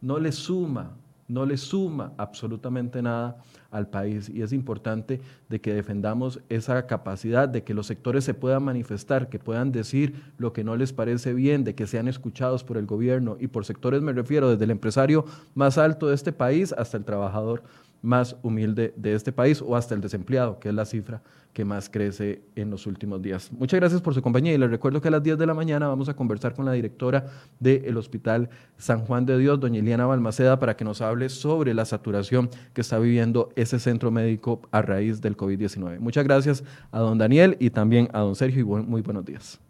[0.02, 0.92] no le suma,
[1.28, 3.38] no le suma absolutamente nada
[3.70, 4.28] al país.
[4.28, 9.28] Y es importante de que defendamos esa capacidad de que los sectores se puedan manifestar,
[9.28, 12.86] que puedan decir lo que no les parece bien, de que sean escuchados por el
[12.86, 13.36] gobierno.
[13.40, 15.24] Y por sectores me refiero desde el empresario
[15.54, 17.62] más alto de este país hasta el trabajador
[18.02, 21.22] más humilde de este país o hasta el desempleado, que es la cifra
[21.52, 23.50] que más crece en los últimos días.
[23.52, 25.88] Muchas gracias por su compañía y les recuerdo que a las 10 de la mañana
[25.88, 27.26] vamos a conversar con la directora
[27.58, 31.84] del Hospital San Juan de Dios, doña Eliana Balmaceda, para que nos hable sobre la
[31.84, 35.98] saturación que está viviendo ese centro médico a raíz del COVID-19.
[35.98, 39.60] Muchas gracias a don Daniel y también a don Sergio y muy buenos días.